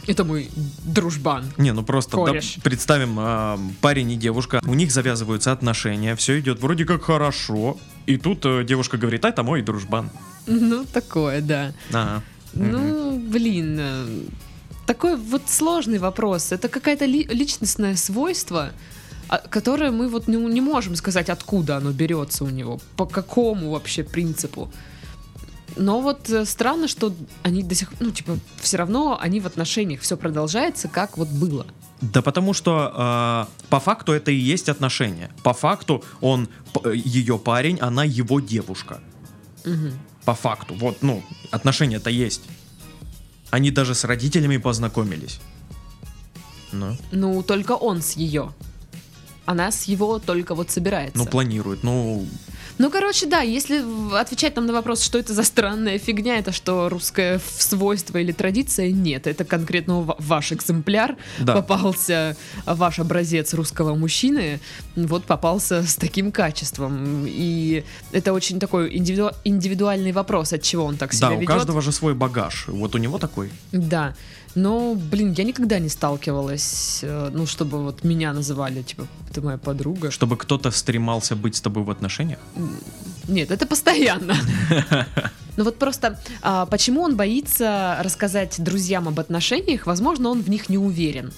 Это 0.08 0.24
мой 0.24 0.50
дружбан. 0.84 1.44
Не, 1.58 1.72
ну 1.72 1.82
просто 1.82 2.16
да, 2.24 2.32
представим, 2.62 3.16
а, 3.18 3.60
парень 3.82 4.10
и 4.12 4.16
девушка, 4.16 4.60
у 4.66 4.74
них 4.74 4.90
завязываются 4.90 5.52
отношения, 5.52 6.16
все 6.16 6.40
идет 6.40 6.60
вроде 6.60 6.84
как 6.86 7.04
хорошо, 7.04 7.76
и 8.06 8.16
тут 8.16 8.44
э, 8.46 8.64
девушка 8.64 8.96
говорит, 8.96 9.24
а 9.26 9.28
это 9.28 9.42
мой 9.42 9.60
дружбан. 9.62 10.10
Ну, 10.46 10.86
такое, 10.90 11.42
да. 11.42 11.72
Ага. 11.92 12.22
Ну, 12.54 13.18
блин, 13.18 13.76
э, 13.78 14.06
такой 14.86 15.16
вот 15.16 15.42
сложный 15.46 15.98
вопрос. 15.98 16.52
Это 16.52 16.68
какое-то 16.68 17.04
ли- 17.04 17.28
личностное 17.30 17.94
свойство, 17.96 18.70
а, 19.28 19.38
которое 19.38 19.90
мы 19.90 20.08
вот 20.08 20.26
не, 20.26 20.36
не 20.36 20.62
можем 20.62 20.96
сказать, 20.96 21.28
откуда 21.28 21.76
оно 21.76 21.92
берется 21.92 22.44
у 22.44 22.48
него, 22.48 22.80
по 22.96 23.04
какому 23.04 23.70
вообще 23.72 24.02
принципу. 24.04 24.72
Но 25.78 26.00
вот 26.00 26.28
э, 26.28 26.44
странно, 26.44 26.88
что 26.88 27.14
они 27.42 27.62
до 27.62 27.74
сих 27.74 27.92
ну, 28.00 28.10
типа, 28.10 28.38
все 28.60 28.76
равно 28.76 29.18
они 29.20 29.40
в 29.40 29.46
отношениях, 29.46 30.00
все 30.00 30.16
продолжается, 30.16 30.88
как 30.88 31.16
вот 31.16 31.28
было. 31.28 31.66
Да 32.00 32.22
потому 32.22 32.52
что 32.52 33.48
э, 33.50 33.66
по 33.68 33.80
факту 33.80 34.12
это 34.12 34.30
и 34.30 34.36
есть 34.36 34.68
отношения. 34.68 35.30
По 35.42 35.52
факту 35.52 36.04
он 36.20 36.48
ее 36.92 37.38
парень, 37.38 37.78
она 37.80 38.04
его 38.04 38.40
девушка. 38.40 39.00
Мгм. 39.64 39.92
По 40.24 40.34
факту. 40.34 40.74
Вот, 40.74 40.98
ну, 41.02 41.22
отношения-то 41.50 42.10
есть. 42.10 42.42
Они 43.50 43.70
даже 43.70 43.94
с 43.94 44.04
родителями 44.04 44.58
познакомились. 44.58 45.40
Ну, 46.72 46.96
Ну, 47.12 47.42
только 47.42 47.72
он 47.72 48.02
с 48.02 48.12
ее. 48.12 48.52
Она 49.46 49.70
с 49.70 49.84
его 49.84 50.18
только 50.18 50.54
вот 50.54 50.70
собирается. 50.70 51.16
ну 51.16 51.24
планирует. 51.24 51.82
Ну, 51.82 52.26
Ну, 52.78 52.90
короче, 52.90 53.26
да, 53.26 53.40
если 53.40 53.82
отвечать 54.14 54.56
нам 54.56 54.66
на 54.66 54.72
вопрос, 54.72 55.02
что 55.02 55.18
это 55.18 55.34
за 55.34 55.42
странная 55.42 55.98
фигня, 55.98 56.38
это 56.38 56.52
что 56.52 56.88
русское 56.88 57.40
свойство 57.58 58.18
или 58.18 58.32
традиция, 58.32 58.90
нет, 58.92 59.26
это 59.26 59.44
конкретно 59.44 60.00
ва- 60.02 60.16
ваш 60.18 60.52
экземпляр, 60.52 61.16
да. 61.40 61.54
попался 61.54 62.36
ваш 62.66 62.98
образец 63.00 63.54
русского 63.54 63.94
мужчины, 63.96 64.60
вот 64.96 65.24
попался 65.24 65.82
с 65.82 65.96
таким 65.96 66.30
качеством, 66.32 67.24
и 67.26 67.82
это 68.12 68.32
очень 68.32 68.60
такой 68.60 68.96
индивиду- 68.96 69.32
индивидуальный 69.44 70.12
вопрос, 70.12 70.52
от 70.52 70.62
чего 70.62 70.84
он 70.84 70.96
так 70.96 71.12
себя 71.12 71.28
Да, 71.28 71.34
у 71.34 71.40
ведет. 71.40 71.48
каждого 71.54 71.80
же 71.82 71.92
свой 71.92 72.14
багаж. 72.14 72.64
Вот 72.68 72.94
у 72.94 72.98
него 72.98 73.18
такой. 73.18 73.50
Да. 73.72 74.14
Но, 74.54 74.94
блин, 74.94 75.34
я 75.36 75.44
никогда 75.44 75.78
не 75.78 75.88
сталкивалась, 75.88 77.00
э, 77.02 77.30
ну, 77.32 77.46
чтобы 77.46 77.82
вот 77.82 78.04
меня 78.04 78.32
называли, 78.32 78.82
типа, 78.82 79.06
ты 79.32 79.40
моя 79.40 79.58
подруга. 79.58 80.10
Чтобы 80.10 80.36
кто-то 80.36 80.70
стремался 80.70 81.36
быть 81.36 81.56
с 81.56 81.60
тобой 81.60 81.84
в 81.84 81.90
отношениях. 81.90 82.38
Нет, 83.28 83.50
это 83.50 83.66
постоянно. 83.66 84.34
Ну 85.58 85.64
вот 85.64 85.76
просто, 85.76 86.20
а, 86.40 86.66
почему 86.66 87.02
он 87.02 87.16
боится 87.16 87.98
рассказать 88.04 88.62
друзьям 88.62 89.08
об 89.08 89.18
отношениях? 89.18 89.86
Возможно, 89.86 90.28
он 90.28 90.40
в 90.40 90.48
них 90.48 90.68
не 90.68 90.78
уверен. 90.78 91.32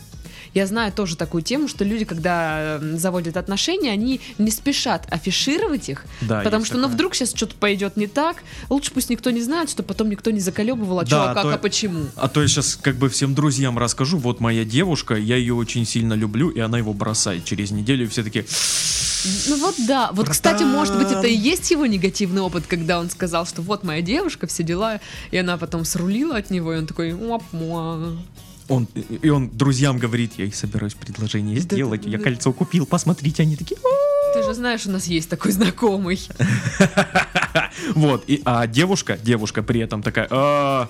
Я 0.55 0.67
знаю 0.67 0.93
тоже 0.93 1.17
такую 1.17 1.43
тему, 1.43 1.69
что 1.69 1.85
люди, 1.85 2.05
когда 2.05 2.79
э, 2.81 2.97
заводят 2.97 3.37
отношения, 3.37 3.91
они 3.93 4.21
не 4.39 4.51
спешат 4.51 5.07
афишировать 5.11 5.89
их, 5.89 6.05
Да, 6.23 6.41
потому 6.43 6.65
что, 6.65 6.75
ну, 6.77 6.83
такое. 6.83 6.95
вдруг 6.95 7.15
сейчас 7.15 7.31
что-то 7.35 7.55
пойдет 7.55 7.97
не 7.97 8.07
так, 8.09 8.39
лучше 8.69 8.91
пусть 8.93 9.11
никто 9.11 9.31
не 9.31 9.43
знает, 9.43 9.71
чтобы 9.71 9.87
потом 9.89 10.11
никто 10.11 10.31
не 10.31 10.41
заколебывал, 10.41 11.01
а 11.01 11.03
Да, 11.03 11.07
что, 11.07 11.31
а 11.31 11.35
как, 11.35 11.43
то- 11.45 11.55
а 11.55 11.59
почему. 11.59 12.07
А 12.17 12.29
то 12.29 12.43
я 12.43 12.49
сейчас 12.49 12.77
как 12.81 12.97
бы 12.97 13.09
всем 13.09 13.35
друзьям 13.35 13.79
расскажу, 13.79 14.19
вот 14.19 14.41
моя 14.41 14.65
девушка, 14.65 15.15
я 15.15 15.37
ее 15.37 15.55
очень 15.55 15.87
сильно 15.87 16.15
люблю, 16.15 16.51
и 16.51 16.59
она 16.61 16.79
его 16.79 16.93
бросает 16.93 17.45
через 17.45 17.71
неделю, 17.71 18.05
и 18.05 18.09
все 18.09 18.23
таки 18.25 18.45
Ну 19.49 19.57
вот 19.61 19.75
да, 19.87 20.11
вот, 20.13 20.29
кстати, 20.29 20.63
может 20.65 20.97
быть, 20.97 21.09
это 21.13 21.27
и 21.27 21.35
есть 21.37 21.71
его 21.71 21.87
негативный 21.87 22.41
опыт, 22.43 22.65
когда 22.67 22.99
он 22.99 23.11
сказал, 23.11 23.47
что 23.47 23.63
вот 23.63 23.85
моя 23.85 24.03
девушка, 24.03 24.47
все 24.47 24.63
дела, 24.63 25.01
и 25.31 25.37
она 25.37 25.57
потом 25.59 25.85
срулила 25.85 26.37
от 26.37 26.51
него, 26.51 26.73
и 26.75 26.79
он 26.79 26.87
такой, 26.87 27.13
«Муа-муа». 27.13 28.17
Он, 28.71 28.87
и 29.23 29.29
он 29.29 29.51
друзьям 29.51 29.99
говорит, 29.99 30.33
я 30.39 30.45
и 30.47 30.51
собираюсь 30.53 30.95
предложение 30.95 31.57
Да, 31.57 31.63
сделать, 31.63 32.03
да, 32.03 32.09
я 32.11 32.19
да. 32.19 32.25
кольцо 32.25 32.53
купил, 32.53 32.87
посмотрите, 32.87 33.43
они 33.43 33.57
такие, 33.57 33.79
Ты 34.35 34.43
же 34.45 34.55
знаешь, 34.55 34.87
у 34.87 34.91
нас 34.91 35.07
есть 35.07 35.29
такой 35.29 35.51
знакомый. 35.53 36.21
вот, 37.95 38.25
и, 38.29 38.41
а 38.45 38.67
девушка, 38.67 39.19
девушка 39.23 39.63
при 39.63 39.81
этом 39.81 40.03
такая, 40.03 40.29
«А, 40.31 40.89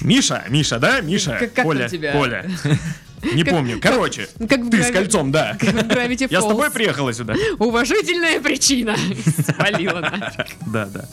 Миша, 0.00 0.44
Миша, 0.48 0.78
да, 0.78 1.00
Миша, 1.00 1.36
Как- 1.38 1.54
как 1.54 1.64
Коля, 1.64 1.88
тебя? 1.88 2.12
Коля, 2.12 2.44
не 3.34 3.44
помню, 3.44 3.78
короче, 3.80 4.28
Как 4.48 4.60
в 4.60 4.70
ты 4.70 4.82
с 4.82 4.86
Грави- 4.88 4.92
кольцом, 4.92 5.32
да, 5.32 5.56
как 5.60 5.72
я 6.30 6.40
с 6.40 6.44
тобой 6.46 6.70
приехала 6.70 7.12
сюда, 7.12 7.34
Уважительная 7.58 8.40
причина. 8.40 8.96
Свалила 9.56 10.00
нафиг. 10.00 10.46
да, 10.66 10.86
да. 10.86 11.04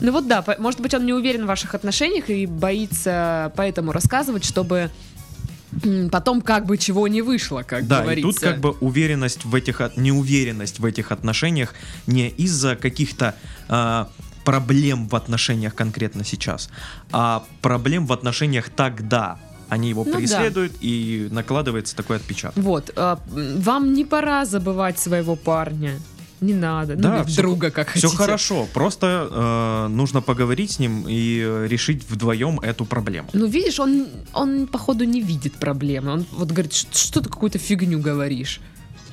Ну 0.00 0.12
вот 0.12 0.26
да, 0.26 0.44
может 0.58 0.80
быть, 0.80 0.92
он 0.94 1.06
не 1.06 1.12
уверен 1.12 1.44
в 1.44 1.46
ваших 1.46 1.74
отношениях 1.74 2.30
и 2.30 2.46
боится 2.46 3.52
поэтому 3.54 3.92
рассказывать, 3.92 4.44
чтобы 4.44 4.90
потом 6.10 6.42
как 6.42 6.66
бы 6.66 6.76
чего 6.78 7.08
не 7.08 7.22
вышло, 7.22 7.62
как 7.62 7.86
Да, 7.86 8.02
говорится. 8.02 8.28
и 8.28 8.32
тут 8.32 8.40
как 8.42 8.58
бы 8.60 8.70
уверенность 8.80 9.44
в 9.44 9.54
этих, 9.54 9.80
неуверенность 9.96 10.80
в 10.80 10.84
этих 10.84 11.12
отношениях 11.12 11.74
не 12.06 12.28
из-за 12.28 12.76
каких-то 12.76 13.34
а, 13.68 14.10
проблем 14.44 15.08
в 15.08 15.14
отношениях 15.16 15.74
конкретно 15.74 16.24
сейчас, 16.24 16.68
а 17.12 17.44
проблем 17.60 18.06
в 18.06 18.12
отношениях 18.12 18.68
тогда. 18.70 19.38
Они 19.68 19.88
его 19.88 20.04
Ну 20.04 20.12
да. 20.12 20.18
преследуют 20.18 20.72
и 20.82 21.28
накладывается 21.30 21.96
такой 21.96 22.16
отпечаток. 22.16 22.62
Вот, 22.62 22.90
а, 22.96 23.18
вам 23.26 23.94
не 23.94 24.04
пора 24.04 24.44
забывать 24.44 24.98
своего 24.98 25.34
парня. 25.34 25.98
Не 26.42 26.54
надо. 26.54 26.96
Да, 26.96 27.18
ну, 27.18 27.24
всё 27.24 27.36
друга, 27.42 27.70
как 27.70 27.88
Все 27.92 28.08
хотите. 28.08 28.16
хорошо, 28.16 28.66
просто 28.74 29.28
э, 29.30 29.88
нужно 29.88 30.20
поговорить 30.22 30.72
с 30.72 30.78
ним 30.80 31.06
и 31.08 31.66
решить 31.68 32.02
вдвоем 32.10 32.58
эту 32.58 32.84
проблему. 32.84 33.28
Ну, 33.32 33.46
видишь, 33.46 33.78
он, 33.78 34.08
он, 34.34 34.66
походу, 34.66 35.04
не 35.04 35.20
видит 35.22 35.54
проблемы. 35.54 36.10
Он 36.12 36.26
вот 36.32 36.48
говорит, 36.50 36.72
«Ш- 36.72 36.88
что 36.92 37.20
ты 37.20 37.28
какую-то 37.30 37.58
фигню 37.58 38.00
говоришь. 38.00 38.60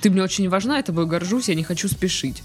Ты 0.01 0.09
мне 0.09 0.23
очень 0.23 0.49
важна, 0.49 0.77
я 0.77 0.83
тобой 0.83 1.05
горжусь, 1.05 1.49
я 1.49 1.55
не 1.55 1.63
хочу 1.63 1.87
спешить. 1.87 2.41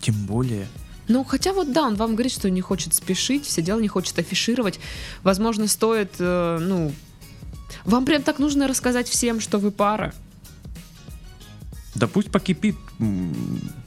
Тем 0.00 0.14
более. 0.26 0.66
Ну, 1.08 1.24
хотя 1.24 1.52
вот 1.52 1.72
да, 1.72 1.82
он 1.82 1.96
вам 1.96 2.14
говорит, 2.14 2.32
что 2.32 2.48
не 2.50 2.60
хочет 2.60 2.94
спешить, 2.94 3.44
все 3.44 3.62
дело 3.62 3.80
не 3.80 3.88
хочет 3.88 4.18
афишировать. 4.18 4.80
Возможно, 5.22 5.68
стоит, 5.68 6.12
э, 6.18 6.58
ну... 6.60 6.92
Вам 7.84 8.06
прям 8.06 8.22
так 8.22 8.38
нужно 8.38 8.66
рассказать 8.68 9.08
всем, 9.08 9.40
что 9.40 9.58
вы 9.58 9.70
пара. 9.70 10.14
Да 11.94 12.06
пусть 12.08 12.30
покипит, 12.30 12.74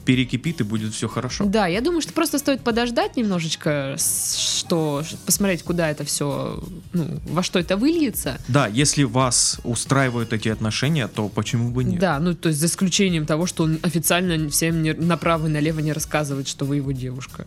перекипит 0.04 0.60
и 0.60 0.64
будет 0.64 0.94
все 0.94 1.08
хорошо. 1.08 1.44
Да, 1.44 1.66
я 1.66 1.80
думаю, 1.80 2.00
что 2.00 2.12
просто 2.12 2.38
стоит 2.38 2.62
подождать 2.62 3.16
немножечко, 3.16 3.96
что 3.98 5.02
посмотреть, 5.26 5.62
куда 5.62 5.90
это 5.90 6.04
все, 6.04 6.62
ну, 6.92 7.20
во 7.28 7.42
что 7.42 7.58
это 7.58 7.76
выльется. 7.76 8.38
Да, 8.48 8.66
если 8.66 9.02
вас 9.04 9.60
устраивают 9.64 10.32
эти 10.32 10.48
отношения, 10.48 11.08
то 11.08 11.28
почему 11.28 11.70
бы 11.70 11.84
нет? 11.84 12.00
Да, 12.00 12.18
ну 12.18 12.34
то 12.34 12.48
есть 12.48 12.60
за 12.60 12.66
исключением 12.66 13.26
того, 13.26 13.46
что 13.46 13.64
он 13.64 13.78
официально 13.82 14.48
всем 14.48 14.82
не- 14.82 14.94
направо 14.94 15.46
и 15.46 15.50
налево 15.50 15.80
не 15.80 15.92
рассказывает, 15.92 16.48
что 16.48 16.64
вы 16.64 16.76
его 16.76 16.92
девушка. 16.92 17.46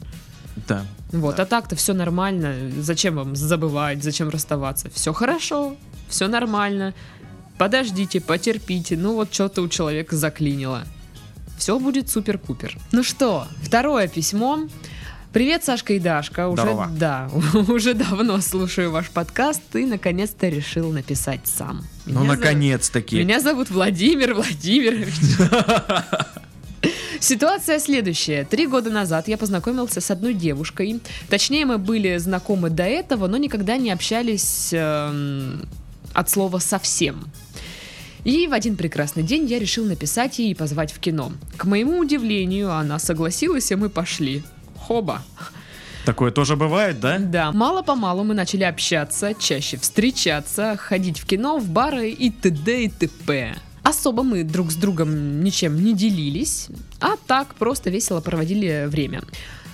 Да. 0.68 0.86
Вот, 1.12 1.38
Да. 1.38 1.44
а 1.44 1.46
так-то 1.46 1.76
все 1.76 1.94
нормально. 1.94 2.56
Зачем 2.80 3.16
вам 3.16 3.36
забывать, 3.36 4.04
зачем 4.04 4.30
расставаться? 4.30 4.90
Все 4.94 5.14
хорошо, 5.14 5.76
все 6.10 6.28
нормально. 6.28 6.94
Подождите, 7.62 8.20
потерпите. 8.20 8.98
Ну 8.98 9.14
вот 9.14 9.32
что-то 9.32 9.62
у 9.62 9.68
человека 9.68 10.16
заклинило. 10.16 10.84
Все 11.60 11.78
будет 11.78 12.10
супер-пупер. 12.10 12.76
Ну 12.92 13.04
что, 13.04 13.48
второе 13.62 14.08
письмо. 14.08 14.62
Привет, 15.32 15.64
Сашка 15.64 15.94
и 15.94 16.00
Дашка. 16.00 16.48
Уже, 16.48 16.64
Здорово. 16.64 16.90
да, 16.92 17.30
уже 17.68 17.94
давно 17.94 18.42
слушаю 18.42 18.90
ваш 18.90 19.12
подкаст 19.12 19.62
и 19.76 19.86
наконец-то 19.86 20.50
решил 20.50 20.92
написать 20.92 21.42
сам. 21.44 21.86
Ну, 22.08 22.22
Меня 22.22 22.30
зовут- 22.32 22.40
наконец-таки. 22.40 23.20
меня 23.20 23.40
зовут 23.40 23.70
Владимир 23.70 24.34
Владимирович. 24.34 25.14
Ситуация 27.20 27.78
следующая. 27.78 28.44
Три 28.44 28.66
года 28.66 28.90
назад 28.90 29.28
я 29.28 29.38
познакомился 29.38 30.02
с 30.02 30.10
одной 30.10 30.34
девушкой. 30.34 31.00
Точнее, 31.30 31.68
мы 31.68 31.78
были 31.78 32.18
знакомы 32.18 32.72
до 32.72 32.86
этого, 32.86 33.28
но 33.28 33.38
никогда 33.38 33.78
не 33.78 33.92
общались 33.92 34.70
эм, 34.72 35.70
от 36.14 36.28
слова 36.28 36.58
совсем. 36.58 37.26
И 38.24 38.48
в 38.48 38.54
один 38.54 38.76
прекрасный 38.76 39.24
день 39.24 39.46
я 39.46 39.60
решил 39.60 39.86
написать 39.86 40.40
ей 40.40 40.52
и 40.52 40.56
позвать 40.56 40.92
в 40.92 41.00
кино. 41.00 41.32
К 41.58 41.66
моему 41.66 42.00
удивлению, 42.00 42.72
она 42.72 43.00
согласилась, 43.00 43.72
и 43.72 43.76
мы 43.76 43.90
пошли. 43.90 44.44
Хоба. 44.78 45.24
Такое 46.06 46.32
тоже 46.32 46.56
бывает, 46.56 47.00
да? 47.00 47.20
Да, 47.20 47.52
мало-помалу 47.52 48.24
мы 48.24 48.34
начали 48.34 48.64
общаться, 48.64 49.34
чаще 49.36 49.78
встречаться, 49.78 50.76
ходить 50.78 51.20
в 51.20 51.26
кино, 51.26 51.60
в 51.60 51.70
бары 51.70 52.10
и 52.10 52.32
т.д. 52.32 52.84
и 52.86 52.90
т.п. 52.90 53.56
Особо 53.84 54.24
мы 54.24 54.44
друг 54.44 54.72
с 54.72 54.76
другом 54.76 55.44
ничем 55.44 55.84
не 55.84 55.94
делились, 55.94 56.68
а 57.00 57.16
так 57.28 57.56
просто 57.56 57.90
весело 57.90 58.22
проводили 58.22 58.86
время. 58.88 59.22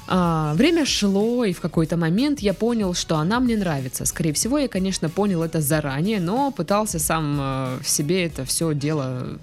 А, 0.08 0.54
время 0.54 0.86
шло, 0.86 1.44
и 1.44 1.54
в 1.54 1.60
какой-то 1.60 1.98
момент 1.98 2.40
я 2.40 2.54
понял, 2.54 2.94
что 2.94 3.18
она 3.18 3.40
мне 3.40 3.58
нравится. 3.58 4.06
Скорее 4.06 4.34
всего, 4.34 4.58
я, 4.58 4.68
конечно, 4.68 5.10
понял 5.10 5.44
это 5.44 5.60
заранее, 5.60 6.22
но 6.22 6.52
пытался 6.52 6.98
сам 6.98 7.38
э, 7.40 7.78
в 7.84 7.90
себе 7.90 8.26
это 8.26 8.46
все 8.46 8.74
дело 8.74 9.38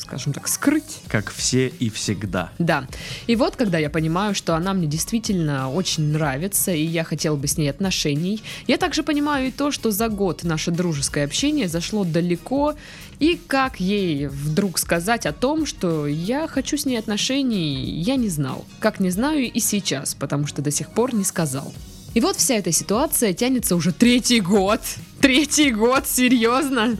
скажем 0.00 0.32
так, 0.32 0.48
скрыть. 0.48 0.98
Как 1.08 1.30
все 1.30 1.68
и 1.68 1.90
всегда. 1.90 2.50
Да. 2.58 2.86
И 3.26 3.36
вот, 3.36 3.56
когда 3.56 3.78
я 3.78 3.90
понимаю, 3.90 4.34
что 4.34 4.54
она 4.54 4.72
мне 4.72 4.86
действительно 4.86 5.70
очень 5.70 6.12
нравится, 6.12 6.72
и 6.72 6.82
я 6.82 7.04
хотел 7.04 7.36
бы 7.36 7.46
с 7.46 7.56
ней 7.56 7.68
отношений, 7.68 8.42
я 8.66 8.76
также 8.76 9.02
понимаю 9.02 9.48
и 9.48 9.50
то, 9.50 9.70
что 9.70 9.90
за 9.90 10.08
год 10.08 10.42
наше 10.44 10.70
дружеское 10.70 11.24
общение 11.24 11.68
зашло 11.68 12.04
далеко, 12.04 12.74
и 13.18 13.38
как 13.46 13.80
ей 13.80 14.26
вдруг 14.26 14.78
сказать 14.78 15.26
о 15.26 15.32
том, 15.32 15.66
что 15.66 16.06
я 16.06 16.48
хочу 16.48 16.76
с 16.76 16.86
ней 16.86 16.96
отношений, 16.96 18.00
я 18.00 18.16
не 18.16 18.28
знал. 18.28 18.64
Как 18.78 18.98
не 18.98 19.10
знаю 19.10 19.42
и 19.42 19.60
сейчас, 19.60 20.14
потому 20.14 20.46
что 20.46 20.62
до 20.62 20.70
сих 20.70 20.90
пор 20.90 21.14
не 21.14 21.24
сказал. 21.24 21.72
И 22.14 22.20
вот 22.20 22.36
вся 22.36 22.54
эта 22.54 22.72
ситуация 22.72 23.32
тянется 23.34 23.76
уже 23.76 23.92
третий 23.92 24.40
год. 24.40 24.80
Третий 25.20 25.70
год, 25.70 26.08
серьезно? 26.08 26.96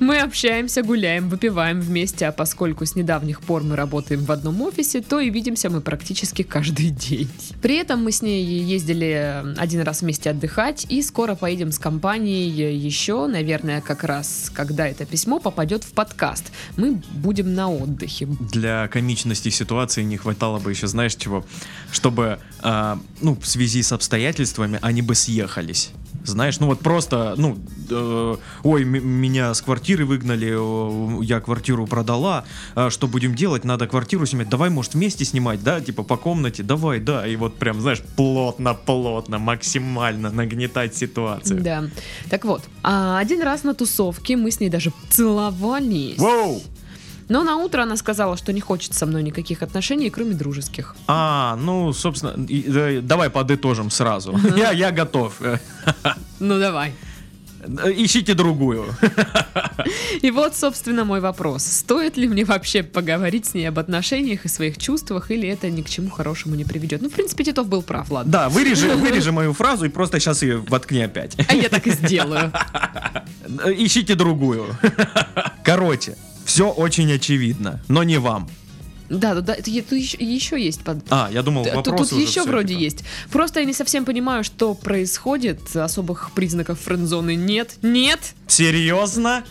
Мы 0.00 0.20
общаемся, 0.20 0.82
гуляем, 0.82 1.28
выпиваем 1.28 1.80
вместе, 1.80 2.26
а 2.26 2.32
поскольку 2.32 2.86
с 2.86 2.94
недавних 2.94 3.40
пор 3.40 3.62
мы 3.64 3.76
работаем 3.76 4.24
в 4.24 4.30
одном 4.30 4.62
офисе, 4.62 5.00
то 5.00 5.20
и 5.20 5.30
видимся 5.30 5.70
мы 5.70 5.80
практически 5.80 6.42
каждый 6.42 6.90
день. 6.90 7.28
При 7.62 7.76
этом 7.76 8.02
мы 8.02 8.12
с 8.12 8.22
ней 8.22 8.44
ездили 8.44 9.44
один 9.56 9.82
раз 9.82 10.02
вместе 10.02 10.30
отдыхать 10.30 10.86
и 10.88 11.02
скоро 11.02 11.34
поедем 11.34 11.72
с 11.72 11.78
компанией 11.78 12.76
еще, 12.76 13.26
наверное, 13.26 13.80
как 13.80 14.04
раз, 14.04 14.50
когда 14.54 14.86
это 14.86 15.04
письмо 15.04 15.40
попадет 15.40 15.84
в 15.84 15.92
подкаст. 15.92 16.44
Мы 16.76 17.02
будем 17.10 17.54
на 17.54 17.70
отдыхе. 17.70 18.26
Для 18.52 18.88
комичности 18.88 19.48
ситуации 19.48 20.02
не 20.02 20.16
хватало 20.16 20.58
бы 20.58 20.70
еще, 20.70 20.86
знаешь 20.86 21.14
чего, 21.16 21.44
чтобы, 21.90 22.38
э, 22.62 22.96
ну, 23.20 23.34
в 23.34 23.46
связи 23.46 23.82
с 23.82 23.92
обстоятельствами 23.92 24.78
они 24.82 25.02
бы 25.02 25.14
съехались. 25.14 25.90
Знаешь, 26.24 26.60
ну 26.60 26.66
вот 26.66 26.80
просто, 26.80 27.34
ну, 27.36 27.58
э, 27.90 28.36
ой, 28.62 28.84
меня 28.84 29.54
с 29.54 29.62
квартиры 29.62 30.04
выгнали, 30.04 31.24
я 31.24 31.40
квартиру 31.40 31.86
продала, 31.86 32.44
э, 32.74 32.90
что 32.90 33.08
будем 33.08 33.34
делать? 33.34 33.64
Надо 33.64 33.86
квартиру 33.86 34.26
снимать, 34.26 34.48
давай, 34.48 34.70
может, 34.70 34.94
вместе 34.94 35.24
снимать, 35.24 35.62
да, 35.62 35.80
типа 35.80 36.02
по 36.02 36.16
комнате, 36.16 36.62
давай, 36.62 37.00
да, 37.00 37.26
и 37.26 37.36
вот 37.36 37.56
прям, 37.56 37.80
знаешь, 37.80 38.02
плотно-плотно, 38.16 39.38
максимально 39.38 40.30
нагнетать 40.30 40.94
ситуацию. 40.94 41.62
Да, 41.62 41.84
так 42.28 42.44
вот, 42.44 42.62
а 42.82 43.18
один 43.18 43.42
раз 43.42 43.64
на 43.64 43.74
тусовке 43.74 44.36
мы 44.36 44.50
с 44.50 44.60
ней 44.60 44.70
даже 44.70 44.92
целовались. 45.10 46.18
Воу! 46.18 46.60
Но 47.28 47.44
на 47.44 47.56
утро 47.56 47.82
она 47.82 47.96
сказала, 47.96 48.36
что 48.36 48.52
не 48.52 48.60
хочет 48.60 48.94
со 48.94 49.06
мной 49.06 49.22
никаких 49.22 49.62
отношений, 49.62 50.10
кроме 50.10 50.34
дружеских. 50.34 50.96
А, 51.06 51.56
ну, 51.56 51.92
собственно, 51.92 52.34
давай 53.02 53.30
подытожим 53.30 53.90
сразу. 53.90 54.38
Я, 54.56 54.72
я 54.72 54.90
готов. 54.90 55.40
Ну, 56.40 56.58
давай. 56.58 56.94
Ищите 57.96 58.34
другую. 58.34 58.84
И 60.22 60.30
вот, 60.30 60.56
собственно, 60.56 61.04
мой 61.04 61.20
вопрос. 61.20 61.64
Стоит 61.64 62.16
ли 62.16 62.28
мне 62.28 62.44
вообще 62.44 62.82
поговорить 62.82 63.46
с 63.46 63.54
ней 63.54 63.68
об 63.68 63.78
отношениях 63.78 64.44
и 64.44 64.48
своих 64.48 64.78
чувствах, 64.78 65.30
или 65.30 65.48
это 65.48 65.68
ни 65.68 65.82
к 65.82 65.90
чему 65.90 66.08
хорошему 66.10 66.54
не 66.54 66.64
приведет? 66.64 67.02
Ну, 67.02 67.10
в 67.10 67.12
принципе, 67.12 67.44
Титов 67.44 67.68
был 67.68 67.82
прав, 67.82 68.10
ладно. 68.10 68.30
Да, 68.30 68.48
вырежи, 68.48 68.88
вырежи 68.94 69.32
мою 69.32 69.52
фразу 69.52 69.86
и 69.86 69.88
просто 69.88 70.20
сейчас 70.20 70.42
ее 70.42 70.58
воткни 70.68 71.02
опять. 71.02 71.36
А 71.48 71.54
я 71.54 71.68
так 71.68 71.86
и 71.86 71.90
сделаю. 71.90 72.52
Ищите 73.76 74.14
другую. 74.14 74.66
Короче, 75.64 76.16
все 76.48 76.70
очень 76.70 77.12
очевидно, 77.12 77.78
но 77.88 78.02
не 78.04 78.16
вам. 78.16 78.48
Да, 79.10 79.34
да, 79.34 79.54
тут 79.54 79.66
еще, 79.68 80.16
еще 80.18 80.62
есть. 80.62 80.80
Под... 80.80 80.98
А, 81.10 81.28
я 81.30 81.42
думал, 81.42 81.64
вопрос 81.64 82.08
Тут, 82.08 82.10
тут 82.10 82.20
еще 82.20 82.42
вроде 82.44 82.72
это. 82.72 82.82
есть. 82.82 83.04
Просто 83.30 83.60
я 83.60 83.66
не 83.66 83.74
совсем 83.74 84.06
понимаю, 84.06 84.44
что 84.44 84.72
происходит. 84.74 85.76
Особых 85.76 86.30
признаков 86.32 86.80
френдзоны 86.80 87.34
нет. 87.34 87.74
Нет! 87.82 88.34
Серьезно? 88.46 89.44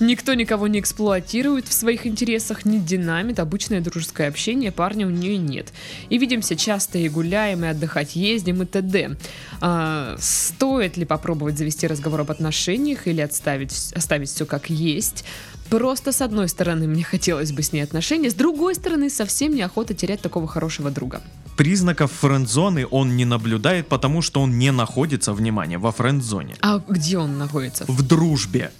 Никто 0.00 0.34
никого 0.34 0.66
не 0.66 0.80
эксплуатирует 0.80 1.68
в 1.68 1.72
своих 1.72 2.04
интересах, 2.04 2.64
не 2.64 2.80
динамит. 2.80 3.38
Обычное 3.38 3.80
дружеское 3.80 4.26
общение 4.28 4.72
парня 4.72 5.06
у 5.06 5.10
нее 5.10 5.36
нет. 5.36 5.72
И 6.08 6.18
видимся 6.18 6.56
часто 6.56 6.98
и 6.98 7.08
гуляем, 7.08 7.64
и 7.64 7.68
отдыхать 7.68 8.16
ездим, 8.16 8.62
и 8.62 8.66
т.д. 8.66 9.16
А, 9.60 10.16
стоит 10.18 10.96
ли 10.96 11.04
попробовать 11.04 11.56
завести 11.58 11.86
разговор 11.86 12.20
об 12.20 12.30
отношениях 12.30 13.06
или 13.06 13.20
отставить, 13.20 13.92
оставить 13.94 14.30
все 14.30 14.46
как 14.46 14.68
есть? 14.68 15.24
Просто 15.70 16.10
с 16.12 16.20
одной 16.20 16.48
стороны 16.48 16.88
мне 16.88 17.04
хотелось 17.04 17.52
бы 17.52 17.62
с 17.62 17.72
ней 17.72 17.82
отношения, 17.82 18.28
с 18.28 18.34
другой 18.34 18.74
стороны 18.74 19.08
совсем 19.08 19.54
неохота 19.54 19.94
терять 19.94 20.20
такого 20.20 20.48
хорошего 20.48 20.90
друга. 20.90 21.20
Признаков 21.56 22.10
френдзоны 22.12 22.86
он 22.90 23.16
не 23.16 23.24
наблюдает, 23.24 23.86
потому 23.86 24.22
что 24.22 24.40
он 24.40 24.58
не 24.58 24.72
находится, 24.72 25.32
внимание, 25.32 25.78
во 25.78 25.92
френдзоне. 25.92 26.56
А 26.60 26.82
где 26.88 27.18
он 27.18 27.38
находится? 27.38 27.84
В 27.86 28.02
дружбе. 28.02 28.72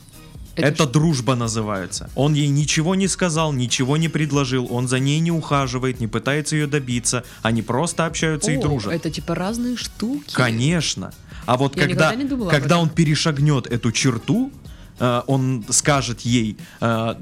Это, 0.56 0.66
это 0.66 0.86
дружба 0.86 1.36
называется. 1.36 2.10
Он 2.16 2.34
ей 2.34 2.48
ничего 2.48 2.94
не 2.94 3.06
сказал, 3.06 3.52
ничего 3.52 3.96
не 3.96 4.08
предложил, 4.08 4.66
он 4.70 4.88
за 4.88 4.98
ней 4.98 5.20
не 5.20 5.30
ухаживает, 5.30 6.00
не 6.00 6.08
пытается 6.08 6.56
ее 6.56 6.66
добиться. 6.66 7.24
Они 7.42 7.62
просто 7.62 8.04
общаются 8.04 8.50
О, 8.50 8.54
и 8.54 8.56
дружат. 8.56 8.92
Это 8.92 9.10
типа 9.10 9.34
разные 9.34 9.76
штуки. 9.76 10.32
Конечно. 10.32 11.12
А 11.46 11.56
вот 11.56 11.76
Я 11.76 11.86
когда, 11.86 12.14
когда 12.50 12.78
он 12.78 12.88
перешагнет 12.88 13.66
эту 13.66 13.92
черту, 13.92 14.52
э, 15.00 15.22
он 15.26 15.64
скажет 15.70 16.20
ей, 16.20 16.56
э, 16.80 17.14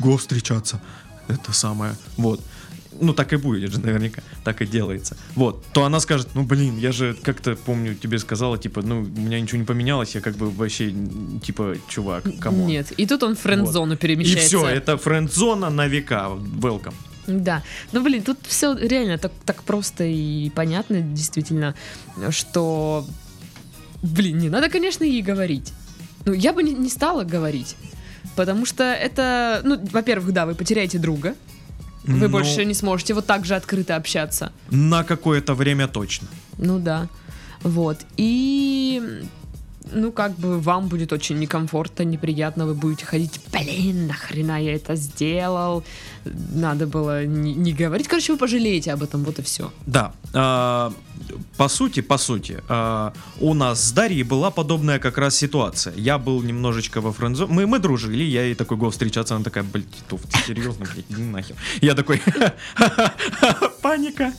го 0.00 0.16
встречаться, 0.16 0.80
это 1.28 1.52
самое, 1.52 1.94
вот, 2.16 2.40
ну 3.00 3.14
так 3.14 3.32
и 3.32 3.36
будет 3.36 3.72
же 3.72 3.80
наверняка, 3.80 4.22
так 4.44 4.62
и 4.62 4.66
делается. 4.66 5.16
Вот, 5.34 5.64
то 5.72 5.84
она 5.84 6.00
скажет, 6.00 6.28
ну 6.34 6.42
блин, 6.42 6.78
я 6.78 6.92
же 6.92 7.14
как-то 7.22 7.56
помню 7.56 7.94
тебе 7.94 8.18
сказала, 8.18 8.58
типа, 8.58 8.82
ну 8.82 9.00
у 9.00 9.20
меня 9.20 9.40
ничего 9.40 9.58
не 9.58 9.64
поменялось, 9.64 10.14
я 10.14 10.20
как 10.20 10.36
бы 10.36 10.50
вообще, 10.50 10.94
типа, 11.42 11.76
чувак, 11.88 12.24
кому? 12.40 12.66
Нет, 12.66 12.92
и 12.92 13.06
тут 13.06 13.22
он 13.22 13.36
френд-зону 13.36 13.92
вот. 13.92 14.00
перемещается. 14.00 14.56
И 14.56 14.58
все, 14.58 14.68
это 14.68 14.96
френд-зона 14.96 15.70
на 15.70 15.86
века, 15.86 16.30
welcome. 16.60 16.94
Да, 17.26 17.62
ну 17.92 18.02
блин, 18.02 18.22
тут 18.22 18.38
все 18.46 18.74
реально 18.74 19.18
так, 19.18 19.32
так 19.44 19.62
просто 19.62 20.04
и 20.04 20.50
понятно, 20.50 21.00
действительно, 21.00 21.74
что, 22.30 23.06
блин, 24.02 24.38
не 24.38 24.48
надо, 24.48 24.68
конечно, 24.68 25.04
ей 25.04 25.22
говорить. 25.22 25.72
Ну, 26.24 26.32
я 26.32 26.52
бы 26.52 26.62
не, 26.62 26.72
не 26.72 26.88
стала 26.88 27.24
говорить. 27.24 27.76
Потому 28.36 28.66
что 28.66 28.84
это, 28.84 29.60
ну, 29.64 29.78
во-первых, 29.92 30.32
да, 30.32 30.46
вы 30.46 30.54
потеряете 30.54 30.98
друга. 30.98 31.34
Вы. 32.04 32.18
Ну, 32.18 32.28
больше 32.28 32.64
не 32.64 32.74
сможете 32.74 33.14
вот 33.14 33.26
так 33.26 33.44
же 33.44 33.54
открыто 33.54 33.96
общаться. 33.96 34.52
На 34.70 35.04
какое-то 35.04 35.54
время 35.54 35.88
точно. 35.88 36.28
Ну 36.58 36.78
да. 36.78 37.08
Вот. 37.62 37.98
И 38.16 39.22
ну, 39.92 40.12
как 40.12 40.32
бы 40.36 40.60
вам 40.60 40.88
будет 40.88 41.12
очень 41.12 41.38
некомфортно, 41.38 42.04
неприятно, 42.04 42.66
вы 42.66 42.74
будете 42.74 43.04
ходить, 43.06 43.40
блин, 43.52 44.06
нахрена 44.06 44.62
я 44.62 44.74
это 44.74 44.96
сделал, 44.96 45.84
надо 46.24 46.86
было 46.86 47.24
не, 47.24 47.54
не 47.54 47.72
говорить, 47.72 48.08
короче, 48.08 48.32
вы 48.32 48.38
пожалеете 48.38 48.92
об 48.92 49.02
этом, 49.02 49.24
вот 49.24 49.38
и 49.38 49.42
все. 49.42 49.72
Да, 49.86 50.12
э, 50.32 50.90
по 51.56 51.68
сути, 51.68 52.02
по 52.02 52.18
сути, 52.18 52.62
э, 52.68 53.10
у 53.40 53.54
нас 53.54 53.84
с 53.84 53.92
Дарьей 53.92 54.22
была 54.22 54.50
подобная 54.50 54.98
как 54.98 55.18
раз 55.18 55.36
ситуация. 55.36 55.94
Я 55.96 56.18
был 56.18 56.42
немножечко 56.42 57.00
во 57.00 57.12
френдзо, 57.12 57.46
мы, 57.46 57.66
мы 57.66 57.78
дружили, 57.78 58.24
я 58.24 58.44
ей 58.44 58.54
такой 58.54 58.76
го 58.76 58.90
встречаться, 58.90 59.34
она 59.34 59.44
такая, 59.44 59.64
блин, 59.64 59.86
Титов, 59.86 60.20
ты 60.22 60.38
серьезно, 60.46 60.86
блядь, 60.92 61.06
иди 61.10 61.22
нахер. 61.22 61.56
Я 61.80 61.94
такой, 61.94 62.22
паника, 63.82 64.32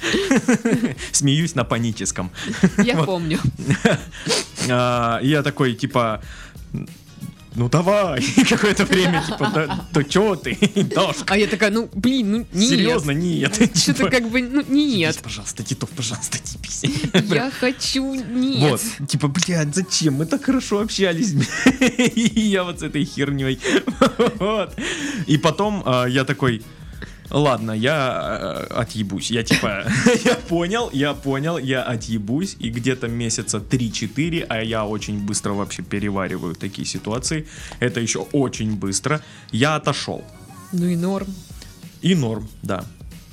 смеюсь 1.11 1.55
на 1.55 1.63
паническом. 1.63 2.31
Я 2.77 2.97
помню. 3.03 3.39
А, 4.69 5.19
я 5.23 5.43
такой, 5.43 5.73
типа, 5.73 6.21
ну 7.55 7.69
давай, 7.69 8.23
какое-то 8.49 8.85
время, 8.85 9.23
типа, 9.25 9.51
да, 9.53 9.85
то 9.93 10.03
чё 10.03 10.35
ты, 10.35 10.57
Дашка? 10.95 11.33
А 11.33 11.37
я 11.37 11.47
такая, 11.47 11.69
ну, 11.69 11.89
блин, 11.93 12.31
ну 12.31 12.37
нет. 12.53 12.69
Серьезно, 12.69 13.11
нет. 13.11 13.59
Что-то 13.77 14.09
как 14.09 14.29
бы, 14.29 14.41
ну, 14.41 14.63
нет. 14.69 15.19
пожалуйста, 15.21 15.63
Титов, 15.63 15.89
пожалуйста, 15.89 16.37
типись. 16.39 16.83
Я 17.13 17.51
хочу, 17.51 18.13
нет. 18.13 18.69
Вот, 18.69 19.07
типа, 19.07 19.27
блядь, 19.27 19.75
зачем? 19.75 20.15
Мы 20.15 20.25
так 20.25 20.43
хорошо 20.43 20.79
общались. 20.79 21.33
И 22.15 22.39
я 22.39 22.63
вот 22.63 22.79
с 22.79 22.83
этой 22.83 23.03
херней. 23.05 23.59
Вот. 24.39 24.73
И 25.27 25.37
потом 25.37 25.83
а, 25.85 26.05
я 26.05 26.23
такой, 26.23 26.63
Ладно, 27.31 27.71
я 27.71 28.67
э, 28.69 28.73
отъебусь. 28.73 29.31
Я 29.31 29.43
типа, 29.43 29.85
я 30.25 30.35
понял, 30.35 30.89
я 30.91 31.13
понял, 31.13 31.57
я 31.57 31.81
отъебусь. 31.81 32.57
И 32.59 32.69
где-то 32.69 33.07
месяца 33.07 33.57
3-4, 33.57 34.45
а 34.49 34.61
я 34.61 34.85
очень 34.85 35.19
быстро 35.25 35.53
вообще 35.53 35.81
перевариваю 35.81 36.55
такие 36.55 36.85
ситуации. 36.85 37.47
Это 37.79 38.01
еще 38.01 38.27
очень 38.33 38.75
быстро. 38.75 39.21
Я 39.51 39.75
отошел. 39.75 40.23
Ну 40.73 40.85
и 40.85 40.95
норм. 40.95 41.27
И 42.01 42.15
норм, 42.15 42.49
да. 42.61 42.83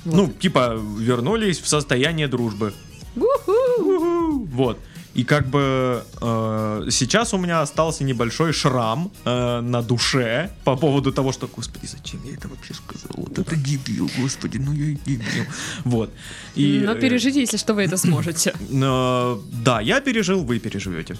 Вот. 0.05 0.15
Ну, 0.15 0.31
типа, 0.31 0.79
вернулись 0.97 1.59
в 1.59 1.67
состояние 1.67 2.27
дружбы. 2.27 2.73
Вот. 3.15 4.79
И 5.15 5.23
как 5.23 5.47
бы 5.47 6.03
э, 6.21 6.87
сейчас 6.91 7.33
у 7.33 7.37
меня 7.37 7.61
остался 7.61 8.03
небольшой 8.03 8.53
шрам 8.53 9.11
э, 9.25 9.61
на 9.61 9.81
душе 9.81 10.51
по 10.63 10.75
поводу 10.75 11.11
того, 11.11 11.31
что, 11.31 11.47
господи, 11.47 11.87
зачем 11.87 12.23
я 12.25 12.33
это 12.33 12.47
вообще 12.47 12.73
сказал? 12.73 13.11
Вот 13.17 13.39
это 13.39 13.55
дебил, 13.55 14.09
господи, 14.19 14.57
ну 14.57 14.73
я 14.73 14.85
и 14.85 14.95
дебил. 14.95 15.45
Вот. 15.83 16.11
И, 16.55 16.83
Но 16.85 16.95
пережите, 16.95 17.39
если 17.41 17.57
что, 17.57 17.73
вы 17.73 17.83
это 17.83 17.97
сможете. 17.97 18.53
Э, 18.71 19.37
да, 19.65 19.81
я 19.81 19.99
пережил, 20.01 20.43
вы 20.43 20.59
переживете. 20.59 21.17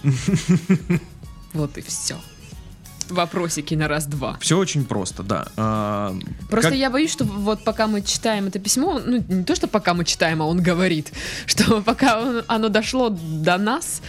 Вот 1.53 1.77
и 1.77 1.81
все. 1.81 2.15
Вопросики 3.11 3.73
на 3.75 3.87
раз-два. 3.87 4.37
Все 4.41 4.57
очень 4.57 4.85
просто, 4.85 5.23
да. 5.23 5.47
А, 5.57 6.15
Просто 6.49 6.71
как- 6.71 6.79
я 6.79 6.89
боюсь, 6.89 7.11
что 7.11 7.25
вот 7.25 7.63
пока 7.63 7.87
мы 7.87 8.01
читаем 8.01 8.47
это 8.47 8.59
письмо, 8.59 8.99
ну 9.05 9.23
не 9.27 9.43
то, 9.43 9.55
что 9.55 9.67
пока 9.67 9.93
мы 9.93 10.05
читаем, 10.05 10.41
а 10.41 10.45
он 10.45 10.61
говорит, 10.61 11.11
что 11.45 11.81
пока 11.81 12.19
он- 12.21 12.43
оно 12.47 12.69
дошло 12.69 13.09
до 13.09 13.57
нас, 13.57 14.01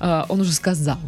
а, 0.00 0.26
он 0.28 0.40
уже 0.40 0.52
сказал. 0.52 0.98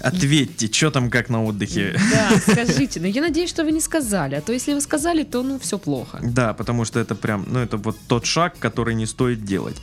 Ответьте, 0.00 0.70
что 0.72 0.90
там 0.90 1.10
как 1.10 1.30
на 1.30 1.42
отдыхе. 1.42 1.98
Да, 2.12 2.38
скажите. 2.38 3.00
Но 3.00 3.06
я 3.06 3.22
надеюсь, 3.22 3.48
что 3.50 3.64
вы 3.64 3.72
не 3.72 3.80
сказали. 3.80 4.34
А 4.36 4.40
то 4.40 4.52
если 4.52 4.74
вы 4.74 4.80
сказали, 4.80 5.24
то 5.24 5.42
ну 5.42 5.58
все 5.58 5.78
плохо. 5.78 6.20
Да, 6.22 6.52
потому 6.54 6.84
что 6.84 7.00
это 7.00 7.14
прям, 7.14 7.46
ну 7.48 7.58
это 7.58 7.76
вот 7.76 7.96
тот 8.06 8.26
шаг, 8.26 8.56
который 8.58 8.94
не 8.94 9.06
стоит 9.06 9.44
делать. 9.44 9.76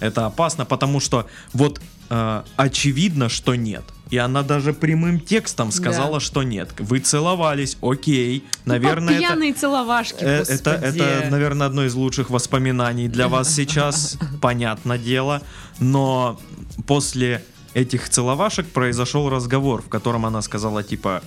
Это 0.00 0.26
опасно, 0.26 0.64
потому 0.64 1.00
что 1.00 1.28
вот 1.52 1.80
э, 2.10 2.42
очевидно, 2.56 3.28
что 3.28 3.54
нет. 3.54 3.84
И 4.10 4.16
она 4.16 4.42
даже 4.42 4.72
прямым 4.72 5.20
текстом 5.20 5.70
сказала, 5.70 6.14
Да. 6.14 6.20
что 6.20 6.42
нет. 6.42 6.70
Вы 6.78 7.00
целовались, 7.00 7.76
окей. 7.82 8.44
Наверное, 8.64 9.14
это, 9.14 9.20
Пьяные 9.20 9.52
целовашки, 9.52 10.24
э, 10.24 10.44
это, 10.48 10.70
это, 10.70 11.28
наверное, 11.30 11.66
одно 11.66 11.84
из 11.84 11.94
лучших 11.94 12.30
воспоминаний 12.30 13.08
для 13.08 13.28
вас 13.34 13.54
сейчас, 13.54 14.18
понятное 14.40 14.98
дело. 14.98 15.42
Но 15.78 16.40
после 16.86 17.44
этих 17.74 18.08
целовашек 18.08 18.66
произошел 18.68 19.28
разговор, 19.28 19.82
в 19.82 19.88
котором 19.88 20.24
она 20.24 20.42
сказала 20.42 20.82
типа 20.82 21.22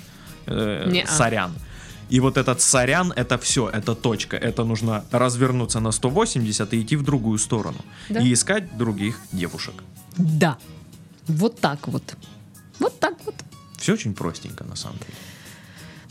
э, 0.48 0.90
Не-а. 0.90 1.08
сорян. 1.08 1.52
И 2.10 2.20
вот 2.20 2.38
этот 2.38 2.60
сорян, 2.62 3.14
это 3.16 3.38
все, 3.38 3.70
это 3.70 3.96
точка. 3.96 4.36
Это 4.36 4.66
нужно 4.66 5.06
развернуться 5.12 5.80
на 5.80 5.92
180 5.92 6.74
и 6.74 6.82
идти 6.82 6.96
в 6.98 7.04
другую 7.04 7.38
сторону. 7.38 7.78
Да. 8.10 8.20
И 8.20 8.34
искать 8.34 8.76
других 8.78 9.18
девушек. 9.32 9.76
Да. 10.18 10.58
Вот 11.28 11.60
так 11.62 11.88
вот. 11.88 12.04
Вот 12.82 13.00
так 13.00 13.14
вот. 13.26 13.36
Все 13.78 13.94
очень 13.94 14.14
простенько, 14.14 14.64
на 14.64 14.76
самом 14.76 14.98
деле. 15.00 15.14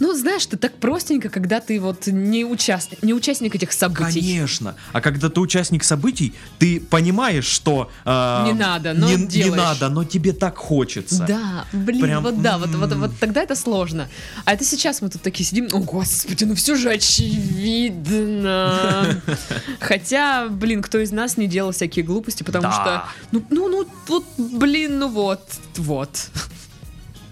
Ну, 0.00 0.14
знаешь, 0.14 0.46
ты 0.46 0.56
так 0.56 0.74
простенько, 0.76 1.28
когда 1.28 1.60
ты 1.60 1.78
вот 1.80 2.06
не, 2.06 2.44
участ... 2.44 2.90
не 3.02 3.12
участник 3.14 3.54
этих 3.54 3.72
событий. 3.72 4.20
Конечно. 4.20 4.74
А 4.92 5.00
когда 5.00 5.28
ты 5.28 5.40
участник 5.40 5.84
событий, 5.84 6.34
ты 6.58 6.80
понимаешь, 6.80 7.44
что... 7.44 7.90
э, 8.04 8.42
Не 8.46 8.52
надо, 8.54 8.94
но 8.94 9.08
не, 9.08 9.16
не 9.26 9.50
надо, 9.50 9.88
но 9.90 10.04
тебе 10.04 10.32
так 10.32 10.56
хочется. 10.56 11.24
Да, 11.28 11.64
блин, 11.72 12.00
Прям, 12.00 12.22
вот 12.24 12.40
да, 12.42 12.58
вот, 12.58 12.70
вот, 12.70 12.92
м. 12.92 13.00
вот 13.00 13.10
тогда 13.20 13.42
это 13.42 13.54
сложно. 13.54 14.08
А 14.46 14.54
это 14.54 14.64
сейчас 14.64 15.02
мы 15.02 15.10
тут 15.10 15.22
такие 15.22 15.46
сидим, 15.46 15.68
о 15.72 15.78
господи, 15.80 16.44
ну 16.44 16.54
все 16.54 16.74
же 16.76 16.90
очевидно. 16.90 19.20
Хотя, 19.80 20.48
блин, 20.48 20.82
кто 20.82 20.98
из 20.98 21.12
нас 21.12 21.36
не 21.36 21.46
делал 21.46 21.72
всякие 21.72 22.04
глупости, 22.04 22.42
потому 22.42 22.62
Да. 22.62 22.72
что, 22.72 23.04
ну, 23.32 23.44
ну, 23.50 23.68
ну, 23.68 23.86
вот, 24.08 24.24
блин, 24.38 24.98
ну 24.98 25.08
вот, 25.08 25.42
вот. 25.76 26.28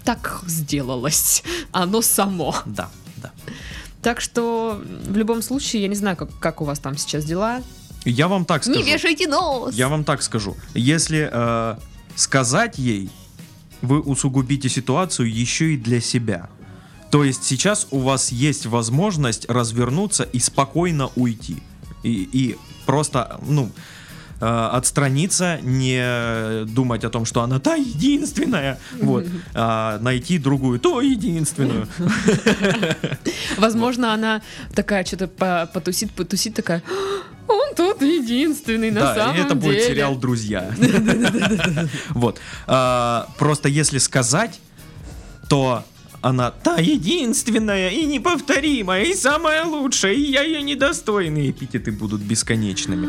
Так 0.09 0.41
сделалось. 0.47 1.43
Оно 1.71 2.01
само. 2.01 2.55
Да, 2.65 2.89
да. 3.17 3.31
Так 4.01 4.21
что, 4.21 4.81
в 5.05 5.15
любом 5.15 5.43
случае, 5.43 5.83
я 5.83 5.87
не 5.87 5.93
знаю, 5.93 6.17
как, 6.17 6.29
как 6.39 6.61
у 6.61 6.65
вас 6.65 6.79
там 6.79 6.97
сейчас 6.97 7.25
дела. 7.25 7.61
Я 8.05 8.27
вам 8.27 8.45
так 8.45 8.63
скажу. 8.63 8.79
Не 8.79 8.91
вешайте 8.91 9.27
нос! 9.27 9.75
Я 9.75 9.87
вам 9.87 10.03
так 10.03 10.23
скажу. 10.23 10.57
Если 10.73 11.29
э, 11.31 11.77
сказать 12.15 12.79
ей, 12.79 13.11
вы 13.83 13.99
усугубите 14.01 14.67
ситуацию 14.67 15.31
еще 15.31 15.75
и 15.75 15.77
для 15.77 16.01
себя. 16.01 16.49
То 17.11 17.23
есть 17.23 17.43
сейчас 17.43 17.85
у 17.91 17.99
вас 17.99 18.31
есть 18.31 18.65
возможность 18.65 19.47
развернуться 19.47 20.23
и 20.23 20.39
спокойно 20.39 21.11
уйти. 21.15 21.61
И, 22.01 22.27
и 22.33 22.57
просто, 22.87 23.39
ну, 23.47 23.69
э, 24.41 24.45
отстраниться, 24.45 25.59
не 25.61 26.65
думать 26.65 27.03
о 27.03 27.09
том, 27.09 27.25
что 27.25 27.41
она 27.41 27.59
та 27.59 27.75
единственная, 27.75 28.79
вот, 29.01 29.25
а 29.53 29.99
найти 29.99 30.37
другую, 30.37 30.79
то 30.79 31.01
единственную. 31.01 31.87
Возможно, 33.57 34.13
она 34.13 34.41
такая 34.73 35.03
что-то 35.05 35.27
по- 35.27 35.69
потусит, 35.73 36.11
потусит, 36.11 36.53
такая, 36.55 36.83
«А, 37.47 37.51
он 37.51 37.75
тут 37.75 38.01
единственный 38.01 38.91
на 38.91 39.01
да, 39.01 39.15
самом 39.15 39.35
и 39.35 39.39
это 39.39 39.55
будет 39.55 39.77
деле». 39.77 39.87
сериал 39.87 40.15
«Друзья». 40.15 40.71
Вот. 42.09 42.39
А, 42.67 43.27
Просто 43.37 43.69
если 43.69 43.97
сказать, 43.97 44.59
то 45.47 45.83
она 46.21 46.51
та 46.51 46.77
единственная 46.77 47.89
и 47.89 48.05
неповторимая, 48.05 49.03
и 49.03 49.13
самая 49.13 49.65
лучшая, 49.65 50.13
и 50.13 50.21
я 50.31 50.41
ее 50.43 50.61
недостойный. 50.61 51.49
Эпитеты 51.49 51.91
будут 51.91 52.21
бесконечными. 52.21 53.07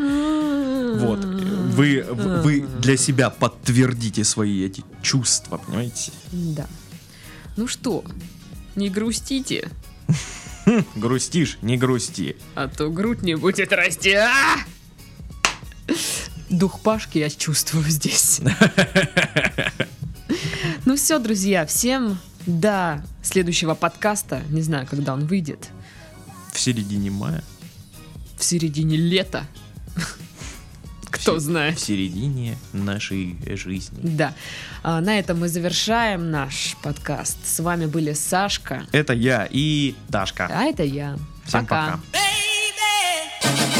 Вот. 0.98 1.24
Вы, 1.24 2.04
вы 2.10 2.60
для 2.80 2.96
себя 2.96 3.30
подтвердите 3.30 4.24
свои 4.24 4.64
эти 4.64 4.84
чувства, 5.02 5.58
понимаете? 5.58 6.12
Да. 6.32 6.66
Ну 7.56 7.66
что, 7.68 8.04
не 8.76 8.88
грустите, 8.90 9.68
Грустишь, 10.96 11.58
не 11.62 11.76
грусти. 11.76 12.36
а 12.54 12.68
то 12.68 12.90
грудь 12.90 13.22
не 13.22 13.34
будет 13.34 13.72
расти. 13.72 14.12
А! 14.12 14.56
Дух 16.48 16.80
Пашки 16.80 17.18
я 17.18 17.30
чувствую 17.30 17.88
здесь. 17.88 18.40
Ну 20.86 20.96
все, 20.96 21.18
друзья, 21.18 21.66
всем 21.66 22.18
до 22.46 23.04
следующего 23.22 23.74
подкаста. 23.74 24.42
Не 24.48 24.62
знаю, 24.62 24.86
когда 24.88 25.12
он 25.12 25.26
выйдет. 25.26 25.68
В 26.52 26.58
середине 26.58 27.10
мая, 27.10 27.44
В 28.38 28.44
середине 28.44 28.96
лета. 28.96 29.46
Кто 31.10 31.34
В 31.34 31.40
знает. 31.40 31.78
середине 31.78 32.56
нашей 32.72 33.36
жизни. 33.56 33.98
Да. 34.02 34.34
А, 34.82 35.00
на 35.00 35.18
этом 35.18 35.40
мы 35.40 35.48
завершаем 35.48 36.30
наш 36.30 36.76
подкаст. 36.82 37.36
С 37.44 37.60
вами 37.60 37.86
были 37.86 38.12
Сашка. 38.12 38.84
Это 38.92 39.12
я 39.12 39.46
и 39.50 39.94
Дашка. 40.08 40.48
А 40.50 40.64
это 40.64 40.82
я. 40.84 41.16
Всем 41.44 41.66
пока. 41.66 42.00
Baby, 42.12 43.79